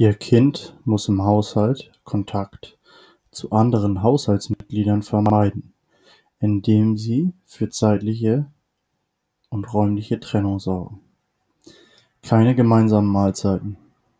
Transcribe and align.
Ihr 0.00 0.14
Kind 0.14 0.74
muss 0.86 1.08
im 1.08 1.22
Haushalt 1.22 1.92
Kontakt 2.04 2.78
zu 3.32 3.50
anderen 3.50 4.02
Haushaltsmitgliedern 4.02 5.02
vermeiden, 5.02 5.74
indem 6.38 6.96
sie 6.96 7.34
für 7.44 7.68
zeitliche 7.68 8.46
und 9.50 9.70
räumliche 9.74 10.18
Trennung 10.18 10.58
sorgen. 10.58 11.00
Keine 12.22 12.54
gemeinsamen 12.54 13.10
Mahlzeiten. 13.10 13.76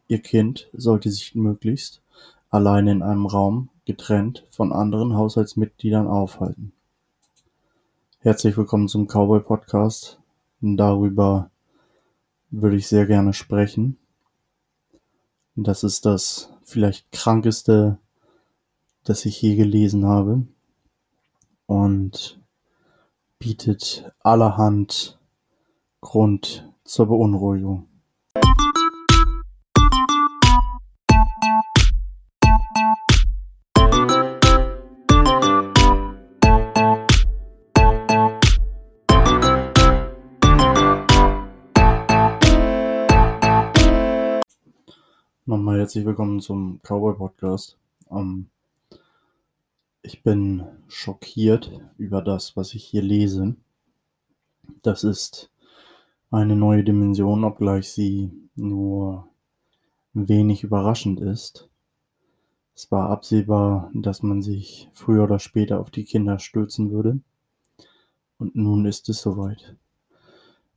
Ihr 0.07 0.19
Kind 0.19 0.69
sollte 0.75 1.11
sich 1.11 1.35
möglichst 1.35 2.03
alleine 2.51 2.93
in 2.93 3.03
einem 3.03 3.25
Raum 3.25 3.71
getrennt 3.87 4.45
von 4.51 4.75
anderen 4.75 5.17
Haushaltsmitgliedern 5.17 6.09
aufhalten. 6.09 6.73
Herzlich 8.19 8.55
willkommen 8.59 8.89
zum 8.89 9.07
Cowboy 9.07 9.41
Podcast. 9.41 10.21
Darüber 10.61 11.49
würde 12.51 12.77
ich 12.77 12.87
sehr 12.87 13.07
gerne 13.07 13.33
sprechen. 13.33 13.97
Das 15.57 15.85
ist 15.85 16.07
das 16.07 16.53
vielleicht 16.63 17.13
krankeste, 17.13 17.99
das 19.05 19.27
ich 19.27 19.43
je 19.43 19.57
gelesen 19.57 20.07
habe 20.07 20.47
und 21.67 22.41
bietet 23.39 24.13
allerhand 24.21 25.19
Grund 26.01 26.73
zur 26.85 27.07
Beunruhigung. 27.07 27.90
Nochmal 45.51 45.81
herzlich 45.81 46.05
willkommen 46.05 46.39
zum 46.39 46.79
Cowboy 46.85 47.17
Podcast. 47.17 47.77
Ähm, 48.09 48.51
ich 50.01 50.23
bin 50.23 50.63
schockiert 50.87 51.73
über 51.99 52.23
das, 52.23 52.57
was 52.57 52.73
ich 52.75 52.85
hier 52.85 53.03
lese. 53.03 53.57
Das 54.85 55.03
ist 55.03 55.51
eine 56.31 56.55
neue 56.55 56.85
Dimension, 56.85 57.43
obgleich 57.43 57.91
sie 57.91 58.31
nur 58.55 59.27
wenig 60.13 60.63
überraschend 60.63 61.19
ist. 61.19 61.69
Es 62.77 62.89
war 62.93 63.11
absehbar, 63.11 63.91
dass 63.93 64.23
man 64.23 64.43
sich 64.43 64.89
früher 64.93 65.25
oder 65.25 65.41
später 65.41 65.81
auf 65.81 65.91
die 65.91 66.05
Kinder 66.05 66.39
stürzen 66.39 66.93
würde. 66.93 67.19
Und 68.39 68.55
nun 68.55 68.87
ist 68.87 69.09
es 69.09 69.21
soweit. 69.21 69.75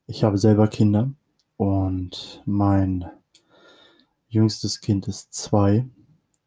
Ich 0.08 0.24
habe 0.24 0.40
selber 0.40 0.68
Kinder 0.68 1.12
und 1.58 2.42
mein 2.48 3.06
jüngstes 4.34 4.82
Kind 4.82 5.08
ist 5.08 5.34
zwei. 5.34 5.86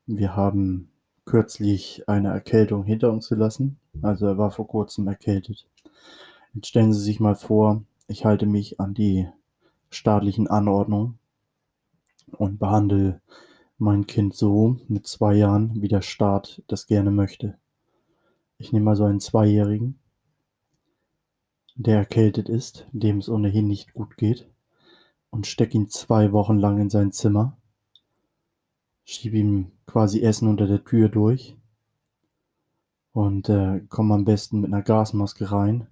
Wir 0.06 0.34
haben 0.34 0.90
kürzlich 1.24 2.08
eine 2.08 2.28
Erkältung 2.28 2.84
hinter 2.84 3.12
uns 3.12 3.28
gelassen. 3.28 3.78
Also 4.02 4.26
er 4.26 4.38
war 4.38 4.50
vor 4.50 4.66
kurzem 4.66 5.06
erkältet. 5.06 5.68
Jetzt 6.52 6.66
stellen 6.66 6.92
Sie 6.92 7.00
sich 7.00 7.20
mal 7.20 7.36
vor, 7.36 7.84
ich 8.08 8.24
halte 8.24 8.46
mich 8.46 8.80
an 8.80 8.92
die 8.92 9.28
staatlichen 9.88 10.48
Anordnungen 10.48 11.18
und 12.32 12.58
behandle 12.58 13.20
mein 13.78 14.08
Kind 14.08 14.34
so 14.34 14.78
mit 14.88 15.06
zwei 15.06 15.34
Jahren, 15.34 15.80
wie 15.80 15.88
der 15.88 16.02
Staat 16.02 16.62
das 16.66 16.88
gerne 16.88 17.12
möchte. 17.12 17.56
Ich 18.58 18.72
nehme 18.72 18.90
also 18.90 19.04
einen 19.04 19.20
Zweijährigen, 19.20 20.00
der 21.76 21.98
erkältet 21.98 22.48
ist, 22.48 22.88
dem 22.90 23.18
es 23.18 23.28
ohnehin 23.28 23.68
nicht 23.68 23.92
gut 23.92 24.16
geht, 24.16 24.50
und 25.30 25.46
stecke 25.46 25.76
ihn 25.76 25.88
zwei 25.88 26.32
Wochen 26.32 26.58
lang 26.58 26.80
in 26.80 26.90
sein 26.90 27.12
Zimmer 27.12 27.56
schiebe 29.06 29.38
ihm 29.38 29.70
quasi 29.86 30.20
Essen 30.20 30.48
unter 30.48 30.66
der 30.66 30.84
Tür 30.84 31.08
durch 31.08 31.56
und 33.12 33.48
äh, 33.48 33.80
komme 33.88 34.14
am 34.14 34.24
besten 34.24 34.60
mit 34.60 34.72
einer 34.72 34.82
Gasmaske 34.82 35.50
rein, 35.50 35.86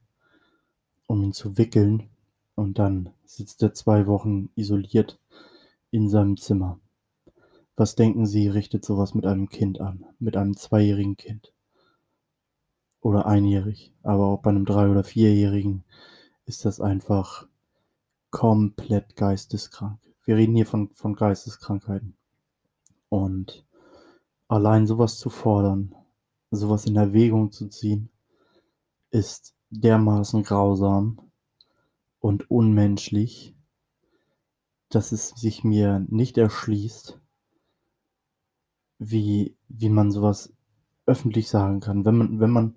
um 1.06 1.22
ihn 1.22 1.32
zu 1.32 1.56
wickeln. 1.56 2.10
Und 2.56 2.78
dann 2.78 3.10
sitzt 3.24 3.62
er 3.62 3.72
zwei 3.72 4.06
Wochen 4.06 4.50
isoliert 4.56 5.18
in 5.90 6.08
seinem 6.08 6.36
Zimmer. 6.36 6.78
Was 7.76 7.94
denken 7.94 8.26
Sie, 8.26 8.48
richtet 8.48 8.84
sowas 8.84 9.14
mit 9.14 9.26
einem 9.26 9.48
Kind 9.48 9.80
an, 9.80 10.04
mit 10.18 10.36
einem 10.36 10.56
zweijährigen 10.56 11.16
Kind? 11.16 11.52
Oder 13.00 13.26
einjährig, 13.26 13.92
aber 14.02 14.26
auch 14.26 14.42
bei 14.42 14.50
einem 14.50 14.64
drei- 14.64 14.88
oder 14.88 15.04
vierjährigen 15.04 15.84
ist 16.46 16.64
das 16.64 16.80
einfach 16.80 17.46
komplett 18.30 19.16
geisteskrank. 19.16 19.98
Wir 20.24 20.36
reden 20.36 20.54
hier 20.54 20.66
von, 20.66 20.90
von 20.94 21.14
Geisteskrankheiten. 21.14 22.16
Und 23.14 23.64
allein 24.48 24.88
sowas 24.88 25.18
zu 25.20 25.30
fordern, 25.30 25.94
sowas 26.50 26.84
in 26.84 26.96
Erwägung 26.96 27.52
zu 27.52 27.68
ziehen, 27.68 28.08
ist 29.12 29.54
dermaßen 29.70 30.42
grausam 30.42 31.20
und 32.18 32.50
unmenschlich, 32.50 33.54
dass 34.88 35.12
es 35.12 35.28
sich 35.28 35.62
mir 35.62 36.04
nicht 36.08 36.38
erschließt, 36.38 37.20
wie, 38.98 39.54
wie 39.68 39.90
man 39.90 40.10
sowas 40.10 40.52
öffentlich 41.06 41.48
sagen 41.48 41.78
kann. 41.78 42.04
Wenn 42.04 42.16
man, 42.16 42.40
wenn 42.40 42.50
man, 42.50 42.74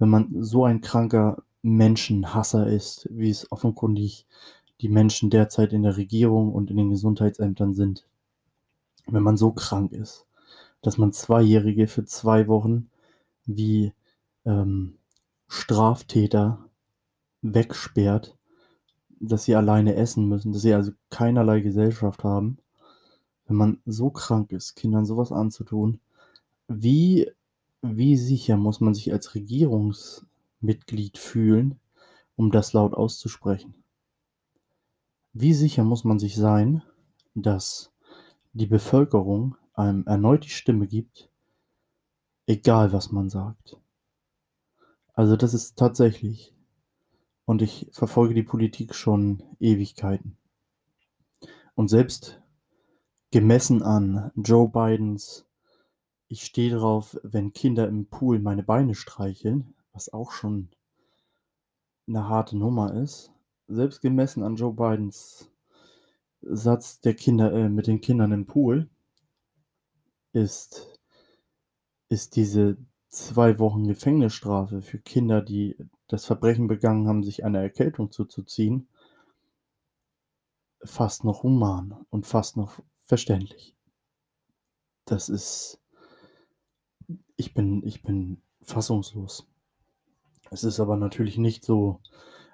wenn 0.00 0.08
man 0.08 0.42
so 0.42 0.64
ein 0.64 0.80
kranker 0.80 1.44
Menschenhasser 1.62 2.66
ist, 2.66 3.06
wie 3.12 3.30
es 3.30 3.52
offenkundig 3.52 4.26
die 4.80 4.88
Menschen 4.88 5.30
derzeit 5.30 5.72
in 5.72 5.84
der 5.84 5.96
Regierung 5.96 6.52
und 6.52 6.68
in 6.68 6.78
den 6.78 6.90
Gesundheitsämtern 6.90 7.74
sind 7.74 8.08
wenn 9.08 9.22
man 9.22 9.36
so 9.36 9.52
krank 9.52 9.92
ist, 9.92 10.26
dass 10.82 10.98
man 10.98 11.12
Zweijährige 11.12 11.88
für 11.88 12.04
zwei 12.04 12.46
Wochen 12.48 12.90
wie 13.46 13.92
ähm, 14.44 14.98
Straftäter 15.48 16.64
wegsperrt, 17.42 18.36
dass 19.20 19.44
sie 19.44 19.54
alleine 19.54 19.94
essen 19.94 20.28
müssen, 20.28 20.52
dass 20.52 20.62
sie 20.62 20.74
also 20.74 20.92
keinerlei 21.10 21.60
Gesellschaft 21.60 22.22
haben. 22.22 22.58
Wenn 23.46 23.56
man 23.56 23.80
so 23.86 24.10
krank 24.10 24.52
ist, 24.52 24.76
Kindern 24.76 25.06
sowas 25.06 25.32
anzutun, 25.32 26.00
wie, 26.68 27.30
wie 27.80 28.16
sicher 28.16 28.56
muss 28.56 28.80
man 28.80 28.94
sich 28.94 29.12
als 29.12 29.34
Regierungsmitglied 29.34 31.16
fühlen, 31.16 31.80
um 32.36 32.50
das 32.50 32.74
laut 32.74 32.92
auszusprechen? 32.92 33.74
Wie 35.32 35.54
sicher 35.54 35.82
muss 35.82 36.04
man 36.04 36.18
sich 36.18 36.36
sein, 36.36 36.82
dass 37.34 37.90
die 38.58 38.66
Bevölkerung 38.66 39.56
einem 39.74 40.04
erneut 40.06 40.44
die 40.44 40.50
Stimme 40.50 40.86
gibt, 40.86 41.30
egal 42.46 42.92
was 42.92 43.12
man 43.12 43.30
sagt. 43.30 43.76
Also 45.14 45.36
das 45.36 45.54
ist 45.54 45.78
tatsächlich. 45.78 46.54
Und 47.44 47.62
ich 47.62 47.88
verfolge 47.92 48.34
die 48.34 48.42
Politik 48.42 48.94
schon 48.94 49.42
Ewigkeiten. 49.58 50.36
Und 51.74 51.88
selbst 51.88 52.42
gemessen 53.30 53.82
an 53.82 54.32
Joe 54.34 54.68
Bidens, 54.68 55.46
ich 56.26 56.44
stehe 56.44 56.76
drauf, 56.76 57.16
wenn 57.22 57.52
Kinder 57.52 57.88
im 57.88 58.06
Pool 58.06 58.38
meine 58.40 58.64
Beine 58.64 58.94
streicheln, 58.94 59.74
was 59.92 60.12
auch 60.12 60.32
schon 60.32 60.68
eine 62.06 62.28
harte 62.28 62.58
Nummer 62.58 62.92
ist, 62.94 63.32
selbst 63.68 64.00
gemessen 64.00 64.42
an 64.42 64.56
Joe 64.56 64.72
Bidens 64.72 65.50
Satz 66.42 67.00
der 67.00 67.14
Kinder 67.14 67.52
äh, 67.52 67.68
mit 67.68 67.86
den 67.86 68.00
Kindern 68.00 68.32
im 68.32 68.46
Pool 68.46 68.88
ist 70.32 70.98
ist 72.10 72.36
diese 72.36 72.76
zwei 73.08 73.58
Wochen 73.58 73.86
Gefängnisstrafe 73.86 74.82
für 74.82 74.98
Kinder, 74.98 75.42
die 75.42 75.76
das 76.06 76.24
Verbrechen 76.24 76.66
begangen 76.66 77.06
haben, 77.06 77.22
sich 77.22 77.44
einer 77.44 77.60
Erkältung 77.60 78.10
zuzuziehen 78.10 78.88
fast 80.84 81.24
noch 81.24 81.42
human 81.42 82.04
und 82.10 82.26
fast 82.26 82.56
noch 82.56 82.80
verständlich. 83.04 83.76
Das 85.06 85.28
ist 85.28 85.80
ich 87.36 87.54
bin 87.54 87.82
ich 87.86 88.02
bin 88.02 88.42
fassungslos. 88.62 89.46
Es 90.50 90.64
ist 90.64 90.80
aber 90.80 90.96
natürlich 90.96 91.38
nicht 91.38 91.64
so, 91.64 92.00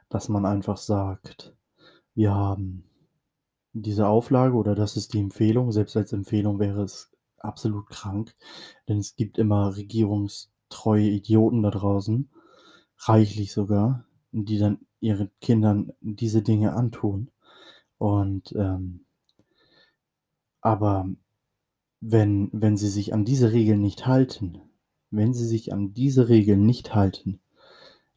dass 0.09 0.29
man 0.29 0.47
einfach 0.47 0.77
sagt: 0.77 1.57
„Wir 2.15 2.35
haben 2.35 2.85
diese 3.75 4.06
Auflage 4.06 4.55
oder 4.55 4.75
das 4.75 4.97
ist 4.97 5.12
die 5.12 5.21
Empfehlung. 5.21 5.73
Selbst 5.73 5.97
als 5.97 6.12
Empfehlung 6.12 6.59
wäre 6.59 6.82
es 6.82 7.11
absolut 7.38 7.88
krank, 7.88 8.35
denn 8.88 8.99
es 8.99 9.17
gibt 9.17 9.37
immer 9.37 9.76
regierungstreue 9.76 11.09
Idioten 11.11 11.62
da 11.62 11.71
draußen, 11.71 12.31
reichlich 12.99 13.53
sogar, 13.53 14.06
die 14.32 14.59
dann 14.59 14.79
ihren 15.00 15.31
Kindern 15.41 15.93
diese 16.00 16.43
Dinge 16.43 16.73
antun. 16.73 17.31
Und 17.99 18.53
ähm, 18.56 19.05
aber 20.61 21.06
wenn, 22.00 22.49
wenn 22.53 22.77
sie 22.77 22.88
sich 22.88 23.12
an 23.12 23.25
diese 23.25 23.53
Regeln 23.53 23.81
nicht 23.81 24.06
halten, 24.06 24.61
wenn 25.11 25.35
sie 25.35 25.47
sich 25.47 25.73
an 25.73 25.93
diese 25.93 26.29
Regeln 26.29 26.65
nicht 26.65 26.94
halten, 26.94 27.41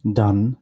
dann 0.03 0.57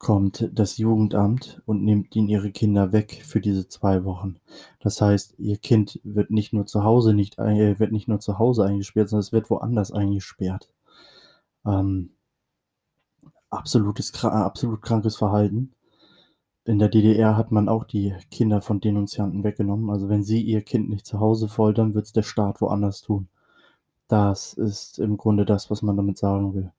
kommt 0.00 0.48
das 0.54 0.78
Jugendamt 0.78 1.62
und 1.66 1.84
nimmt 1.84 2.16
ihnen 2.16 2.28
ihre 2.28 2.50
Kinder 2.50 2.90
weg 2.90 3.22
für 3.22 3.40
diese 3.40 3.68
zwei 3.68 4.04
Wochen. 4.04 4.36
Das 4.80 5.00
heißt, 5.00 5.34
ihr 5.38 5.58
Kind 5.58 6.00
wird 6.04 6.30
nicht 6.30 6.54
nur 6.54 6.66
zu 6.66 6.84
Hause 6.84 7.12
nicht 7.12 7.38
äh, 7.38 7.78
wird 7.78 7.92
nicht 7.92 8.08
nur 8.08 8.18
zu 8.18 8.38
Hause 8.38 8.64
eingesperrt, 8.64 9.10
sondern 9.10 9.20
es 9.20 9.32
wird 9.32 9.50
woanders 9.50 9.92
eingesperrt. 9.92 10.70
Ähm, 11.66 12.10
absolutes, 13.50 14.24
absolut 14.24 14.80
krankes 14.82 15.16
Verhalten. 15.16 15.74
In 16.64 16.78
der 16.78 16.88
DDR 16.88 17.36
hat 17.36 17.52
man 17.52 17.68
auch 17.68 17.84
die 17.84 18.14
Kinder 18.30 18.62
von 18.62 18.80
Denunzianten 18.80 19.44
weggenommen. 19.44 19.90
Also 19.90 20.08
wenn 20.08 20.22
sie 20.24 20.40
ihr 20.40 20.62
Kind 20.62 20.88
nicht 20.88 21.06
zu 21.06 21.20
Hause 21.20 21.48
foltern, 21.48 21.94
wird 21.94 22.06
es 22.06 22.12
der 22.12 22.22
Staat 22.22 22.62
woanders 22.62 23.02
tun. 23.02 23.28
Das 24.08 24.54
ist 24.54 24.98
im 24.98 25.18
Grunde 25.18 25.44
das, 25.44 25.70
was 25.70 25.82
man 25.82 25.96
damit 25.96 26.16
sagen 26.18 26.54
will. 26.54 26.72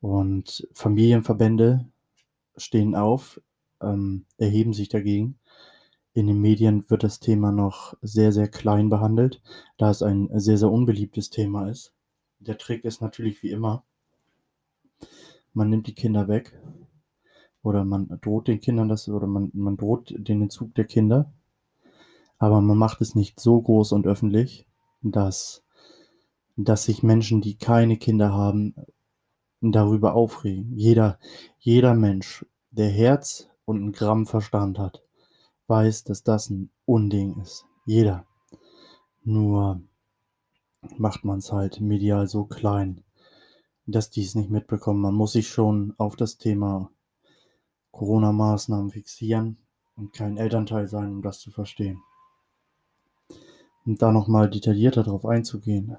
Und 0.00 0.68
Familienverbände 0.72 1.86
stehen 2.58 2.94
auf, 2.94 3.40
ähm, 3.80 4.24
erheben 4.36 4.72
sich 4.72 4.88
dagegen. 4.88 5.38
In 6.14 6.26
den 6.26 6.40
Medien 6.40 6.88
wird 6.90 7.04
das 7.04 7.20
Thema 7.20 7.52
noch 7.52 7.94
sehr, 8.02 8.32
sehr 8.32 8.48
klein 8.48 8.88
behandelt, 8.88 9.40
da 9.76 9.90
es 9.90 10.02
ein 10.02 10.28
sehr, 10.34 10.58
sehr 10.58 10.70
unbeliebtes 10.70 11.30
Thema 11.30 11.68
ist. 11.68 11.92
Der 12.40 12.58
Trick 12.58 12.84
ist 12.84 13.00
natürlich 13.00 13.42
wie 13.42 13.50
immer, 13.50 13.84
man 15.52 15.70
nimmt 15.70 15.86
die 15.86 15.94
Kinder 15.94 16.28
weg 16.28 16.58
oder 17.62 17.84
man 17.84 18.08
droht 18.20 18.48
den 18.48 18.60
Kindern 18.60 18.88
das 18.88 19.08
oder 19.08 19.26
man, 19.26 19.50
man 19.52 19.76
droht 19.76 20.14
den 20.16 20.42
Entzug 20.42 20.74
der 20.74 20.84
Kinder, 20.84 21.32
aber 22.38 22.60
man 22.60 22.78
macht 22.78 23.00
es 23.00 23.14
nicht 23.14 23.40
so 23.40 23.60
groß 23.60 23.92
und 23.92 24.06
öffentlich, 24.06 24.66
dass, 25.02 25.64
dass 26.56 26.84
sich 26.84 27.02
Menschen, 27.02 27.40
die 27.40 27.56
keine 27.56 27.96
Kinder 27.96 28.32
haben, 28.32 28.74
darüber 29.60 30.14
aufregen. 30.14 30.76
Jeder, 30.76 31.18
jeder 31.58 31.94
Mensch, 31.94 32.44
der 32.70 32.88
Herz 32.88 33.48
und 33.64 33.82
ein 33.82 33.92
Gramm 33.92 34.26
Verstand 34.26 34.78
hat, 34.78 35.02
weiß, 35.66 36.04
dass 36.04 36.22
das 36.22 36.50
ein 36.50 36.70
Unding 36.84 37.40
ist. 37.40 37.64
Jeder. 37.84 38.26
Nur 39.24 39.82
macht 40.96 41.24
man 41.24 41.38
es 41.38 41.52
halt 41.52 41.80
medial 41.80 42.28
so 42.28 42.44
klein, 42.44 43.02
dass 43.86 44.10
die 44.10 44.22
es 44.22 44.34
nicht 44.34 44.50
mitbekommen. 44.50 45.00
Man 45.00 45.14
muss 45.14 45.32
sich 45.32 45.48
schon 45.48 45.94
auf 45.98 46.16
das 46.16 46.38
Thema 46.38 46.90
Corona-Maßnahmen 47.90 48.90
fixieren 48.90 49.58
und 49.96 50.12
kein 50.12 50.36
Elternteil 50.36 50.86
sein, 50.86 51.10
um 51.10 51.22
das 51.22 51.40
zu 51.40 51.50
verstehen. 51.50 52.00
Und 53.84 54.02
da 54.02 54.12
nochmal 54.12 54.48
detaillierter 54.48 55.02
darauf 55.02 55.26
einzugehen. 55.26 55.96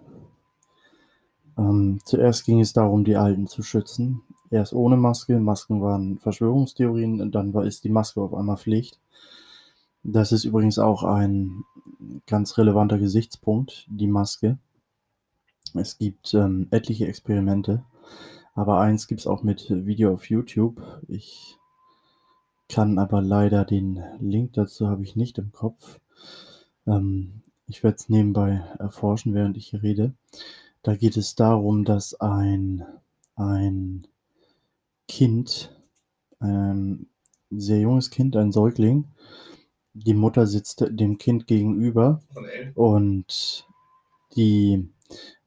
Ähm, 1.59 1.99
zuerst 2.05 2.45
ging 2.45 2.61
es 2.61 2.71
darum, 2.71 3.03
die 3.03 3.17
Alten 3.17 3.47
zu 3.47 3.63
schützen. 3.63 4.21
Erst 4.49 4.73
ohne 4.73 4.95
Maske, 4.95 5.39
Masken 5.39 5.81
waren 5.81 6.17
Verschwörungstheorien, 6.17 7.31
dann 7.31 7.53
war, 7.53 7.65
ist 7.65 7.83
die 7.83 7.89
Maske 7.89 8.21
auf 8.21 8.33
einmal 8.33 8.57
Pflicht. 8.57 8.99
Das 10.03 10.31
ist 10.31 10.45
übrigens 10.45 10.79
auch 10.79 11.03
ein 11.03 11.65
ganz 12.25 12.57
relevanter 12.57 12.97
Gesichtspunkt, 12.97 13.85
die 13.89 14.07
Maske. 14.07 14.57
Es 15.73 15.97
gibt 15.97 16.33
ähm, 16.33 16.67
etliche 16.71 17.07
Experimente, 17.07 17.83
aber 18.55 18.79
eins 18.79 19.07
gibt 19.07 19.19
es 19.19 19.27
auch 19.27 19.43
mit 19.43 19.69
Video 19.69 20.13
auf 20.13 20.29
YouTube. 20.29 20.81
Ich 21.09 21.57
kann 22.69 22.97
aber 22.97 23.21
leider 23.21 23.65
den 23.65 24.01
Link 24.19 24.53
dazu 24.53 24.87
habe 24.87 25.03
ich 25.03 25.17
nicht 25.17 25.37
im 25.37 25.51
Kopf. 25.51 25.99
Ähm, 26.87 27.41
ich 27.67 27.83
werde 27.83 27.97
es 27.97 28.09
nebenbei 28.09 28.63
erforschen, 28.79 29.33
während 29.33 29.57
ich 29.57 29.67
hier 29.67 29.83
rede. 29.83 30.13
Da 30.83 30.95
geht 30.95 31.17
es 31.17 31.35
darum, 31.35 31.83
dass 31.85 32.19
ein, 32.19 32.83
ein 33.35 34.07
Kind, 35.07 35.75
ein 36.39 37.07
sehr 37.49 37.79
junges 37.79 38.09
Kind, 38.09 38.35
ein 38.35 38.51
Säugling, 38.51 39.05
die 39.93 40.13
Mutter 40.13 40.47
sitzt 40.47 40.85
dem 40.87 41.17
Kind 41.17 41.47
gegenüber 41.47 42.21
und 42.75 43.67
die 44.35 44.87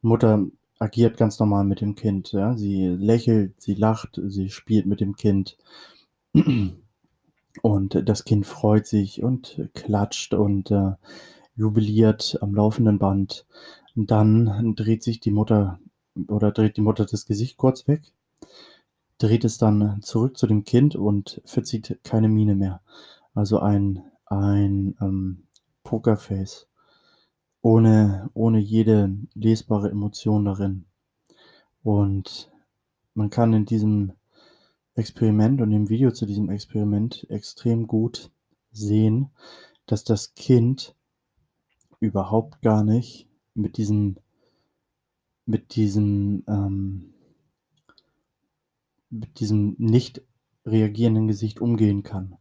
Mutter 0.03 0.47
agiert 0.79 1.17
ganz 1.17 1.39
normal 1.39 1.65
mit 1.65 1.81
dem 1.81 1.95
Kind. 1.95 2.33
Ja? 2.33 2.57
Sie 2.57 2.87
lächelt, 2.89 3.61
sie 3.61 3.75
lacht, 3.75 4.21
sie 4.27 4.51
spielt 4.51 4.87
mit 4.87 5.01
dem 5.01 5.17
Kind. 5.17 5.57
Und 7.61 8.09
das 8.09 8.25
Kind 8.25 8.47
freut 8.47 8.87
sich 8.87 9.23
und 9.23 9.69
klatscht 9.75 10.35
und 10.35 10.71
äh, 10.71 10.93
jubiliert 11.57 12.39
am 12.41 12.55
laufenden 12.55 12.99
Band. 12.99 13.47
Und 13.95 14.11
dann 14.11 14.75
dreht 14.77 15.03
sich 15.03 15.21
die 15.21 15.31
Mutter 15.31 15.79
oder 16.29 16.53
dreht 16.53 16.77
die 16.77 16.83
Mutter 16.83 17.07
das 17.07 17.27
Gesicht 17.27 17.57
kurz 17.57 17.89
weg, 17.89 18.03
dreht 19.19 19.45
es 19.45 19.59
dann 19.59 20.03
zurück 20.03 20.37
zu 20.37 20.47
dem 20.47 20.65
Kind 20.65 20.97
und 20.97 21.41
verzieht 21.45 21.99
keine 22.03 22.29
Miene 22.29 22.55
mehr. 22.55 22.81
Also 23.35 23.61
ein, 23.61 24.03
ein 24.27 24.97
ähm, 25.01 25.45
Pokerface. 25.85 26.69
Ohne, 27.65 28.29
ohne 28.35 28.59
jede 28.59 29.17
lesbare 29.35 29.89
Emotion 29.89 30.45
darin. 30.45 30.85
Und 31.85 32.51
man 33.15 33.31
kann 33.31 33.53
in 33.53 33.67
diesem 33.67 34.15
Experiment 34.95 35.61
und 35.61 35.71
im 35.71 35.89
Video 35.89 36.11
zu 36.11 36.27
diesem 36.27 36.51
Experiment 36.51 37.25
extrem 37.31 37.87
gut 37.87 38.31
sehen, 38.73 39.31
dass 39.87 40.03
das 40.03 40.35
Kind 40.35 40.97
überhaupt 42.03 42.61
gar 42.63 42.83
nicht 42.83 43.29
mit 43.55 43.77
diesem, 43.77 44.17
mit 45.47 45.77
diesem, 45.77 46.43
ähm, 46.49 47.15
mit 49.09 49.39
diesem 49.39 49.77
nicht 49.79 50.21
reagierenden 50.67 51.29
Gesicht 51.29 51.61
umgehen 51.61 52.03
kann. 52.03 52.37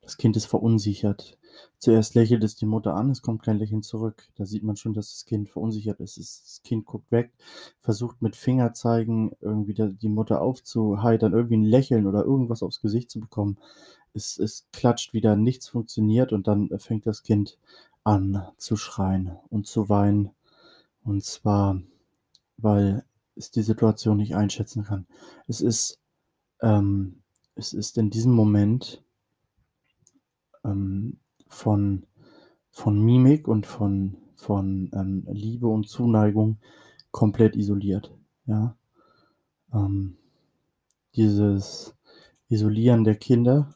Das 0.00 0.16
Kind 0.16 0.36
ist 0.36 0.46
verunsichert. 0.46 1.38
Zuerst 1.78 2.14
lächelt 2.14 2.42
es 2.42 2.56
die 2.56 2.64
Mutter 2.64 2.94
an, 2.94 3.10
es 3.10 3.20
kommt 3.20 3.42
kein 3.42 3.58
Lächeln 3.58 3.82
zurück. 3.82 4.28
Da 4.36 4.46
sieht 4.46 4.62
man 4.62 4.76
schon, 4.76 4.94
dass 4.94 5.10
das 5.12 5.26
Kind 5.26 5.50
verunsichert 5.50 6.00
ist. 6.00 6.16
Das 6.16 6.60
Kind 6.64 6.86
guckt 6.86 7.12
weg, 7.12 7.32
versucht 7.80 8.22
mit 8.22 8.34
Fingerzeigen 8.34 9.32
irgendwie 9.42 9.74
die 9.74 10.08
Mutter 10.08 10.40
aufzuheitern, 10.40 11.34
irgendwie 11.34 11.58
ein 11.58 11.64
Lächeln 11.64 12.06
oder 12.06 12.24
irgendwas 12.24 12.62
aufs 12.62 12.80
Gesicht 12.80 13.10
zu 13.10 13.20
bekommen. 13.20 13.58
Es, 14.14 14.38
es 14.38 14.66
klatscht 14.72 15.12
wieder, 15.12 15.36
nichts 15.36 15.68
funktioniert 15.68 16.32
und 16.32 16.46
dann 16.46 16.70
fängt 16.78 17.06
das 17.06 17.22
Kind 17.22 17.58
an 18.04 18.46
zu 18.56 18.76
schreien 18.76 19.36
und 19.48 19.66
zu 19.66 19.88
weinen. 19.88 20.30
Und 21.04 21.24
zwar, 21.24 21.80
weil 22.56 23.04
es 23.34 23.50
die 23.50 23.62
Situation 23.62 24.18
nicht 24.18 24.34
einschätzen 24.34 24.84
kann. 24.84 25.06
Es 25.46 25.60
ist, 25.60 25.98
ähm, 26.60 27.22
es 27.54 27.72
ist 27.72 27.98
in 27.98 28.10
diesem 28.10 28.32
Moment 28.32 29.02
ähm, 30.64 31.18
von, 31.48 32.06
von 32.70 33.02
Mimik 33.04 33.48
und 33.48 33.66
von, 33.66 34.16
von 34.36 34.90
ähm, 34.94 35.26
Liebe 35.30 35.66
und 35.66 35.88
Zuneigung 35.88 36.58
komplett 37.10 37.56
isoliert. 37.56 38.14
Ja? 38.46 38.76
Ähm, 39.72 40.16
dieses 41.14 41.94
Isolieren 42.48 43.04
der 43.04 43.16
Kinder 43.16 43.74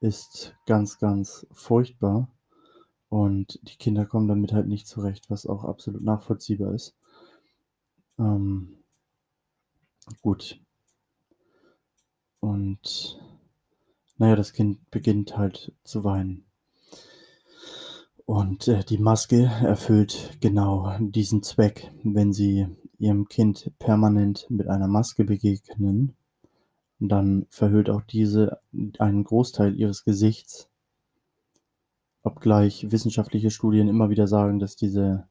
ist 0.00 0.54
ganz, 0.66 0.98
ganz 0.98 1.46
furchtbar 1.52 2.28
und 3.14 3.60
die 3.62 3.76
Kinder 3.76 4.06
kommen 4.06 4.26
damit 4.26 4.52
halt 4.52 4.66
nicht 4.66 4.88
zurecht, 4.88 5.30
was 5.30 5.46
auch 5.46 5.62
absolut 5.62 6.02
nachvollziehbar 6.02 6.74
ist. 6.74 6.96
Ähm, 8.18 8.74
gut. 10.20 10.60
Und 12.40 13.20
naja, 14.18 14.34
das 14.34 14.52
Kind 14.52 14.90
beginnt 14.90 15.36
halt 15.36 15.70
zu 15.84 16.02
weinen. 16.02 16.44
Und 18.26 18.66
äh, 18.66 18.82
die 18.82 18.98
Maske 18.98 19.44
erfüllt 19.62 20.36
genau 20.40 20.96
diesen 20.98 21.44
Zweck. 21.44 21.92
Wenn 22.02 22.32
Sie 22.32 22.66
Ihrem 22.98 23.28
Kind 23.28 23.70
permanent 23.78 24.50
mit 24.50 24.66
einer 24.66 24.88
Maske 24.88 25.22
begegnen, 25.22 26.16
dann 26.98 27.46
verhüllt 27.48 27.90
auch 27.90 28.02
diese 28.02 28.58
einen 28.98 29.22
Großteil 29.22 29.76
Ihres 29.76 30.02
Gesichts. 30.02 30.68
Obgleich 32.24 32.90
wissenschaftliche 32.90 33.50
Studien 33.50 33.86
immer 33.86 34.10
wieder 34.10 34.26
sagen, 34.26 34.58
dass 34.58 34.74
diese, 34.74 35.28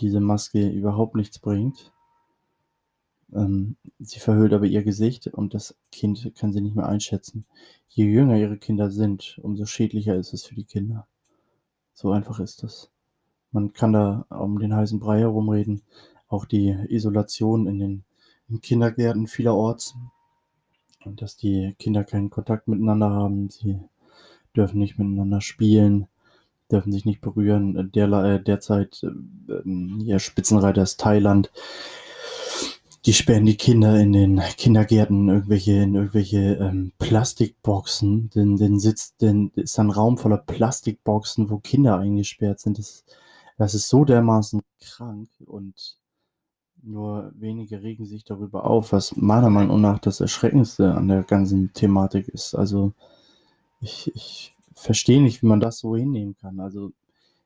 diese 0.00 0.20
Maske 0.20 0.68
überhaupt 0.68 1.14
nichts 1.14 1.38
bringt. 1.38 1.92
Ähm, 3.32 3.76
sie 3.98 4.18
verhüllt 4.18 4.52
aber 4.52 4.66
ihr 4.66 4.82
Gesicht 4.82 5.28
und 5.28 5.54
das 5.54 5.76
Kind 5.92 6.32
kann 6.36 6.52
sie 6.52 6.60
nicht 6.60 6.74
mehr 6.74 6.88
einschätzen. 6.88 7.44
Je 7.88 8.06
jünger 8.06 8.36
ihre 8.36 8.56
Kinder 8.58 8.90
sind, 8.90 9.38
umso 9.42 9.66
schädlicher 9.66 10.16
ist 10.16 10.32
es 10.32 10.44
für 10.44 10.54
die 10.54 10.64
Kinder. 10.64 11.06
So 11.92 12.10
einfach 12.12 12.40
ist 12.40 12.62
das. 12.62 12.90
Man 13.52 13.72
kann 13.72 13.92
da 13.92 14.26
um 14.30 14.58
den 14.58 14.74
heißen 14.74 14.98
Brei 14.98 15.20
herumreden. 15.20 15.82
Auch 16.28 16.44
die 16.44 16.70
Isolation 16.88 17.66
in 17.66 17.78
den 17.78 18.04
in 18.48 18.60
Kindergärten 18.60 19.26
vielerorts. 19.26 19.94
Und 21.04 21.22
dass 21.22 21.36
die 21.36 21.74
Kinder 21.78 22.04
keinen 22.04 22.30
Kontakt 22.30 22.68
miteinander 22.68 23.10
haben. 23.10 23.48
Sie 23.48 23.78
dürfen 24.56 24.78
nicht 24.78 24.98
miteinander 24.98 25.40
spielen, 25.40 26.06
dürfen 26.70 26.92
sich 26.92 27.04
nicht 27.04 27.20
berühren. 27.20 27.90
Der, 27.92 28.08
äh, 28.08 28.42
derzeit, 28.42 29.02
äh, 29.02 29.68
ihr 30.02 30.18
Spitzenreiter 30.18 30.82
ist 30.82 31.00
Thailand 31.00 31.50
die 33.06 33.12
sperren 33.12 33.46
die 33.46 33.56
Kinder 33.56 33.98
in 34.00 34.12
den 34.12 34.40
Kindergärten 34.56 35.28
irgendwelche, 35.28 35.74
in 35.74 35.94
irgendwelche 35.94 36.54
ähm, 36.54 36.92
Plastikboxen. 36.98 38.30
Denn, 38.30 38.56
denn 38.56 38.80
sitzt, 38.80 39.22
denn 39.22 39.52
ist 39.54 39.78
ein 39.78 39.90
Raum 39.90 40.18
voller 40.18 40.38
Plastikboxen, 40.38 41.48
wo 41.48 41.58
Kinder 41.58 41.98
eingesperrt 41.98 42.58
sind. 42.58 42.78
Das, 42.78 43.04
das 43.58 43.74
ist 43.74 43.88
so 43.88 44.04
dermaßen 44.04 44.60
krank 44.80 45.28
und 45.46 45.98
nur 46.82 47.30
wenige 47.36 47.80
regen 47.80 48.06
sich 48.06 48.24
darüber 48.24 48.64
auf, 48.64 48.92
was 48.92 49.16
meiner 49.16 49.50
Meinung 49.50 49.80
nach 49.80 50.00
das 50.00 50.20
Erschreckendste 50.20 50.92
an 50.94 51.06
der 51.06 51.22
ganzen 51.22 51.72
Thematik 51.72 52.26
ist. 52.26 52.56
Also 52.56 52.92
ich, 53.80 54.14
ich 54.14 54.54
verstehe 54.74 55.22
nicht, 55.22 55.42
wie 55.42 55.46
man 55.46 55.60
das 55.60 55.78
so 55.78 55.96
hinnehmen 55.96 56.36
kann. 56.36 56.60
Also 56.60 56.92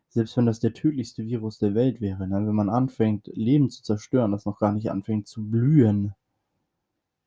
selbst 0.08 0.36
wenn 0.36 0.46
das 0.46 0.60
der 0.60 0.72
tödlichste 0.72 1.24
Virus 1.24 1.58
der 1.58 1.74
Welt 1.74 2.00
wäre, 2.00 2.26
ne? 2.26 2.46
wenn 2.46 2.54
man 2.54 2.68
anfängt, 2.68 3.28
Leben 3.28 3.70
zu 3.70 3.82
zerstören, 3.82 4.32
das 4.32 4.44
noch 4.44 4.58
gar 4.58 4.72
nicht 4.72 4.90
anfängt 4.90 5.28
zu 5.28 5.48
blühen, 5.48 6.14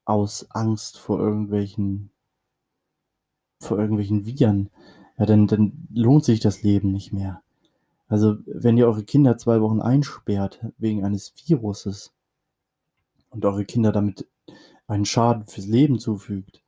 aus 0.06 0.52
Angst 0.52 0.98
vor 0.98 1.20
irgendwelchen, 1.20 2.12
vor 3.62 3.80
irgendwelchen 3.80 4.26
Viren, 4.26 4.70
ja, 5.18 5.26
dann, 5.26 5.48
dann 5.48 5.88
lohnt 5.94 6.26
sich 6.26 6.40
das 6.40 6.64
Leben 6.64 6.92
nicht 6.92 7.14
mehr. 7.14 7.42
Also, 8.08 8.38
wenn 8.46 8.78
ihr 8.78 8.88
eure 8.88 9.04
Kinder 9.04 9.38
zwei 9.38 9.62
Wochen 9.62 9.82
einsperrt 9.82 10.66
wegen 10.78 11.06
eines 11.06 11.34
Viruses 11.36 12.14
und 13.30 13.46
eure 13.46 13.66
Kinder 13.66 13.92
damit 13.92 14.28
einen 14.88 15.06
Schaden 15.06 15.46
fürs 15.46 15.68
Leben 15.68 16.00
zufügt, 16.00 16.63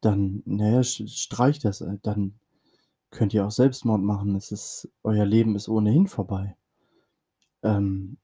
dann, 0.00 0.42
naja, 0.46 0.82
streicht 0.82 1.64
das, 1.64 1.80
äh, 1.80 1.98
dann 2.02 2.38
könnt 3.10 3.34
ihr 3.34 3.46
auch 3.46 3.50
Selbstmord 3.50 4.02
machen. 4.02 4.34
Es 4.36 4.52
ist, 4.52 4.88
euer 5.02 5.24
Leben 5.24 5.56
ist 5.56 5.68
ohnehin 5.68 6.06
vorbei. 6.06 6.56
Ähm, 7.62 8.18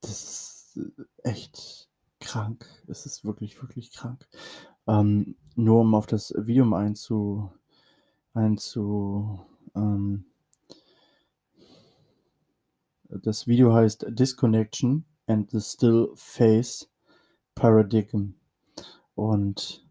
das 0.00 0.74
ist 0.76 0.80
echt 1.22 1.88
krank. 2.20 2.66
Es 2.88 3.06
ist 3.06 3.24
wirklich, 3.24 3.60
wirklich 3.62 3.92
krank. 3.92 4.26
Ähm, 4.86 5.36
nur 5.54 5.80
um 5.80 5.94
auf 5.94 6.06
das 6.06 6.34
Video 6.36 6.72
einzu, 6.74 7.50
einzu, 8.34 9.40
ähm, 9.74 10.26
das 13.08 13.46
Video 13.46 13.72
heißt 13.72 14.06
Disconnection 14.08 15.04
and 15.26 15.50
the 15.50 15.60
Still 15.60 16.10
Face 16.14 16.90
Paradigm. 17.54 18.34
Und 19.14 19.85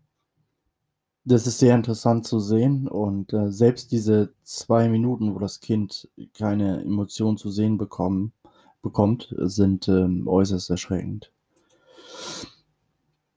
das 1.26 1.48
ist 1.48 1.58
sehr 1.58 1.74
interessant 1.74 2.26
zu 2.26 2.40
sehen 2.40 2.88
und 2.88 3.34
äh, 3.34 3.52
selbst 3.52 3.92
diese 3.92 4.34
zwei 4.44 4.88
Minuten, 4.88 5.34
wo 5.34 5.40
das 5.40 5.60
Kind 5.60 6.08
keine 6.38 6.82
Emotion 6.82 7.36
zu 7.38 7.50
sehen 7.50 7.78
bekommen, 7.78 8.32
bekommt, 8.84 9.34
sind 9.40 9.88
ähm, 9.88 10.28
äußerst 10.28 10.70
erschreckend. 10.70 11.32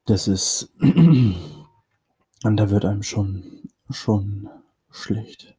Das 0.05 0.27
ist, 0.27 0.71
und 0.79 1.35
da 2.43 2.69
wird 2.69 2.85
einem 2.85 3.01
schon, 3.03 3.63
schon 3.89 4.47
schlecht. 4.91 5.55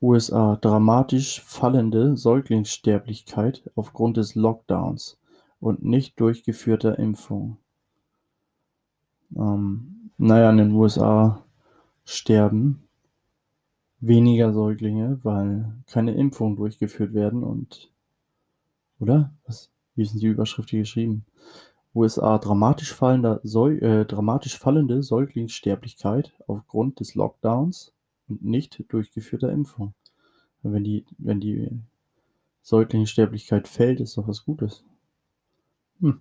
USA 0.00 0.56
dramatisch 0.56 1.42
fallende 1.42 2.16
Säuglingssterblichkeit 2.16 3.70
aufgrund 3.74 4.16
des 4.16 4.34
Lockdowns 4.34 5.18
und 5.60 5.84
nicht 5.84 6.18
durchgeführter 6.18 6.98
Impfung. 6.98 7.58
Ähm, 9.36 10.10
naja, 10.18 10.50
in 10.50 10.58
den 10.58 10.72
USA 10.72 11.44
sterben 12.04 12.82
weniger 14.00 14.52
Säuglinge, 14.52 15.18
weil 15.22 15.72
keine 15.86 16.14
Impfungen 16.14 16.56
durchgeführt 16.56 17.14
werden 17.14 17.42
und 17.44 17.90
oder? 18.98 19.32
Was, 19.46 19.70
wie 19.94 20.04
denn 20.04 20.20
die 20.20 20.26
Überschrift 20.26 20.70
hier 20.70 20.80
geschrieben? 20.80 21.24
USA 21.94 22.38
dramatisch, 22.38 22.92
fallender, 22.94 23.40
äh, 23.44 24.04
dramatisch 24.04 24.58
fallende 24.58 25.02
Säuglingssterblichkeit 25.02 26.32
aufgrund 26.46 27.00
des 27.00 27.14
Lockdowns 27.14 27.92
und 28.28 28.44
nicht 28.44 28.84
durchgeführter 28.88 29.50
Impfung. 29.50 29.94
Wenn 30.62 30.84
die, 30.84 31.04
wenn 31.18 31.40
die 31.40 31.80
Säuglingssterblichkeit 32.62 33.66
fällt, 33.66 34.00
ist 34.00 34.16
doch 34.16 34.28
was 34.28 34.44
Gutes. 34.44 34.84
Hm. 36.00 36.20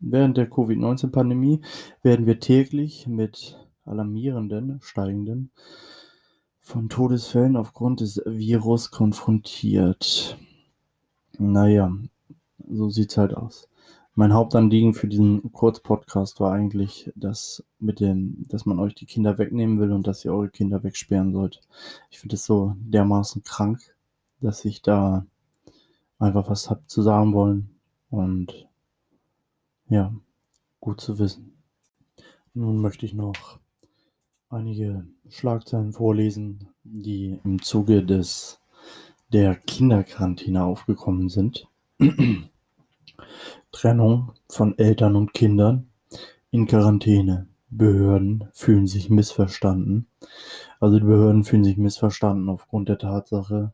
Während 0.00 0.38
der 0.38 0.48
Covid-19-Pandemie 0.48 1.60
werden 2.02 2.26
wir 2.26 2.40
täglich 2.40 3.06
mit 3.06 3.58
alarmierenden, 3.84 4.80
steigenden 4.82 5.50
von 6.58 6.88
Todesfällen 6.88 7.56
aufgrund 7.56 8.00
des 8.00 8.22
Virus 8.24 8.90
konfrontiert. 8.90 10.38
Naja, 11.38 11.92
so 12.68 12.88
sieht's 12.88 13.18
halt 13.18 13.34
aus. 13.34 13.68
Mein 14.14 14.32
Hauptanliegen 14.32 14.94
für 14.94 15.08
diesen 15.08 15.52
Kurzpodcast 15.52 16.40
war 16.40 16.52
eigentlich, 16.52 17.12
dass 17.14 17.64
mit 17.78 18.00
dem, 18.00 18.44
dass 18.48 18.66
man 18.66 18.78
euch 18.78 18.94
die 18.94 19.06
Kinder 19.06 19.38
wegnehmen 19.38 19.80
will 19.80 19.92
und 19.92 20.06
dass 20.06 20.24
ihr 20.24 20.32
eure 20.32 20.50
Kinder 20.50 20.82
wegsperren 20.82 21.32
sollt. 21.32 21.60
Ich 22.10 22.20
finde 22.20 22.36
es 22.36 22.44
so 22.44 22.74
dermaßen 22.78 23.42
krank, 23.42 23.80
dass 24.40 24.64
ich 24.64 24.82
da 24.82 25.26
einfach 26.18 26.48
was 26.48 26.70
hab 26.70 26.88
zu 26.88 27.02
sagen 27.02 27.32
wollen 27.34 27.70
und 28.10 28.69
ja, 29.90 30.14
gut 30.80 31.00
zu 31.00 31.18
wissen. 31.18 31.52
Nun 32.54 32.78
möchte 32.78 33.04
ich 33.04 33.12
noch 33.12 33.58
einige 34.48 35.06
Schlagzeilen 35.28 35.92
vorlesen, 35.92 36.68
die 36.84 37.38
im 37.44 37.60
Zuge 37.60 38.04
des 38.04 38.60
der 39.32 39.54
Kinderquarantäne 39.54 40.64
aufgekommen 40.64 41.28
sind. 41.28 41.68
Trennung 43.72 44.32
von 44.48 44.76
Eltern 44.78 45.14
und 45.14 45.34
Kindern 45.34 45.90
in 46.50 46.66
Quarantäne. 46.66 47.46
Behörden 47.68 48.48
fühlen 48.52 48.88
sich 48.88 49.10
missverstanden. 49.10 50.08
Also 50.80 50.98
die 50.98 51.04
Behörden 51.04 51.44
fühlen 51.44 51.62
sich 51.62 51.76
missverstanden 51.76 52.48
aufgrund 52.48 52.88
der 52.88 52.98
Tatsache, 52.98 53.72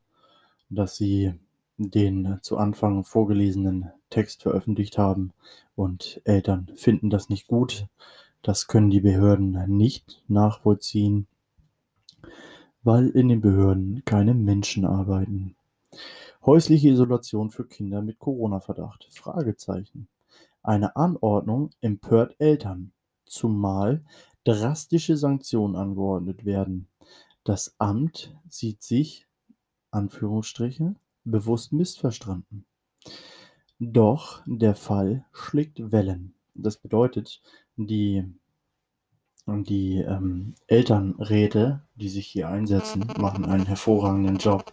dass 0.69 0.97
sie 0.97 1.33
den 1.79 2.39
zu 2.43 2.57
Anfang 2.57 3.05
vorgelesenen 3.05 3.91
Text 4.11 4.43
veröffentlicht 4.43 4.99
haben 4.99 5.33
und 5.75 6.21
Eltern 6.25 6.71
finden 6.75 7.11
das 7.11 7.29
nicht 7.29 7.47
gut. 7.47 7.87
Das 8.43 8.67
können 8.67 8.91
die 8.91 9.01
Behörden 9.01 9.65
nicht 9.69 10.23
nachvollziehen, 10.29 11.27
weil 12.83 13.09
in 13.09 13.29
den 13.29 13.41
Behörden 13.41 14.03
keine 14.05 14.35
Menschen 14.35 14.85
arbeiten. 14.85 15.57
Häusliche 16.45 16.89
Isolation 16.91 17.51
für 17.51 17.67
Kinder 17.67 18.03
mit 18.03 18.19
Corona-Verdacht? 18.19 19.09
Fragezeichen. 19.11 20.09
Eine 20.63 20.97
Anordnung 20.97 21.71
empört 21.81 22.37
Eltern, 22.39 22.93
zumal 23.25 24.05
drastische 24.45 25.17
Sanktionen 25.17 25.75
angeordnet 25.75 26.45
werden. 26.45 26.87
Das 27.43 27.75
Amt 27.79 28.37
sieht 28.49 28.83
sich 28.83 29.27
Anführungsstriche 29.91 30.95
bewusst 31.27 31.73
missverstanden. 31.73 32.65
Doch 33.79 34.43
der 34.47 34.75
Fall 34.75 35.27
schlägt 35.33 35.93
Wellen. 35.93 36.35
Das 36.55 36.79
bedeutet, 36.79 37.43
die, 37.77 38.25
die 39.47 39.99
ähm, 39.99 40.55
Elternräte, 40.67 41.83
die 41.95 42.09
sich 42.09 42.27
hier 42.27 42.49
einsetzen, 42.49 43.05
machen 43.19 43.45
einen 43.45 43.67
hervorragenden 43.67 44.39
Job. 44.39 44.73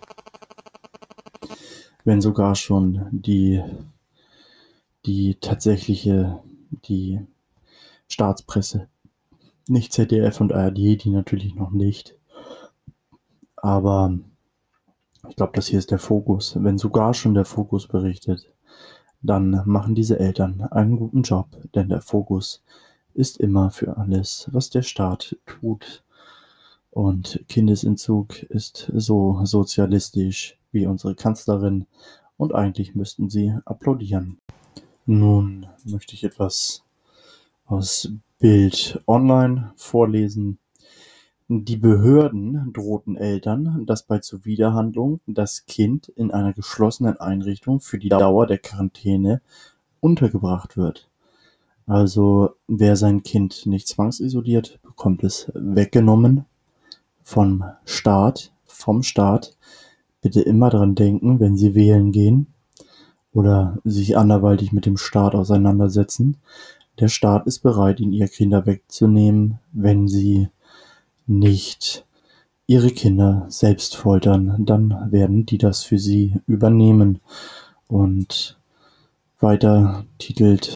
Wenn 2.05 2.21
sogar 2.21 2.55
schon 2.55 3.07
die, 3.11 3.61
die 5.05 5.35
tatsächliche, 5.35 6.41
die 6.69 7.19
Staatspresse, 8.07 8.87
nicht 9.67 9.91
ZDF 9.91 10.39
und 10.39 10.53
ARD, 10.53 10.77
die 10.77 11.09
natürlich 11.09 11.55
noch 11.55 11.71
nicht, 11.71 12.15
aber 13.55 14.19
ich 15.29 15.35
glaube, 15.35 15.53
das 15.55 15.67
hier 15.67 15.79
ist 15.79 15.91
der 15.91 15.99
Fokus. 15.99 16.55
Wenn 16.61 16.77
sogar 16.77 17.13
schon 17.13 17.33
der 17.33 17.45
Fokus 17.45 17.87
berichtet, 17.87 18.51
dann 19.21 19.61
machen 19.65 19.95
diese 19.95 20.19
Eltern 20.19 20.61
einen 20.61 20.97
guten 20.97 21.23
Job, 21.23 21.47
denn 21.73 21.89
der 21.89 22.01
Fokus 22.01 22.61
ist 23.13 23.37
immer 23.39 23.71
für 23.71 23.97
alles, 23.97 24.49
was 24.51 24.69
der 24.69 24.81
Staat 24.81 25.37
tut. 25.45 26.03
Und 26.91 27.43
Kindesentzug 27.47 28.43
ist 28.43 28.91
so 28.93 29.39
sozialistisch 29.45 30.59
wie 30.71 30.85
unsere 30.85 31.15
Kanzlerin 31.15 31.87
und 32.37 32.53
eigentlich 32.53 32.95
müssten 32.95 33.29
sie 33.29 33.55
applaudieren. 33.65 34.39
Nun 35.05 35.67
möchte 35.85 36.13
ich 36.13 36.23
etwas 36.23 36.83
aus 37.65 38.11
Bild 38.39 39.01
Online 39.07 39.73
vorlesen. 39.75 40.59
Die 41.49 41.75
Behörden 41.75 42.71
drohten 42.71 43.17
Eltern, 43.17 43.85
dass 43.85 44.03
bei 44.03 44.19
Zuwiderhandlung 44.19 45.19
das 45.27 45.65
Kind 45.65 46.07
in 46.07 46.31
einer 46.31 46.53
geschlossenen 46.53 47.17
Einrichtung 47.19 47.81
für 47.81 47.99
die 47.99 48.09
Dauer 48.09 48.47
der 48.47 48.59
Quarantäne 48.59 49.41
untergebracht 49.99 50.77
wird. 50.77 51.09
Also 51.85 52.51
wer 52.67 52.95
sein 52.95 53.23
Kind 53.23 53.65
nicht 53.65 53.89
zwangsisoliert, 53.89 54.79
bekommt 54.83 55.23
es 55.23 55.51
weggenommen 55.53 56.45
vom 57.23 57.65
Staat, 57.83 58.53
vom 58.65 59.03
Staat, 59.03 59.57
bitte 60.21 60.41
immer 60.41 60.69
dran 60.69 60.95
denken, 60.95 61.41
wenn 61.41 61.57
Sie 61.57 61.75
wählen 61.75 62.13
gehen 62.13 62.47
oder 63.33 63.79
sich 63.83 64.17
anderweitig 64.17 64.71
mit 64.71 64.85
dem 64.85 64.95
Staat 64.95 65.35
auseinandersetzen. 65.35 66.37
Der 66.99 67.09
Staat 67.09 67.47
ist 67.47 67.59
bereit, 67.59 67.99
Ihnen 67.99 68.13
Ihre 68.13 68.29
Kinder 68.29 68.65
wegzunehmen, 68.65 69.59
wenn 69.73 70.07
Sie 70.07 70.47
nicht 71.25 72.05
Ihre 72.67 72.89
Kinder 72.89 73.45
selbst 73.49 73.95
foltern. 73.95 74.65
Dann 74.65 75.11
werden 75.11 75.45
die 75.45 75.57
das 75.57 75.83
für 75.83 75.99
Sie 75.99 76.35
übernehmen. 76.47 77.19
Und 77.87 78.57
weiter 79.39 80.05
titelt, 80.17 80.73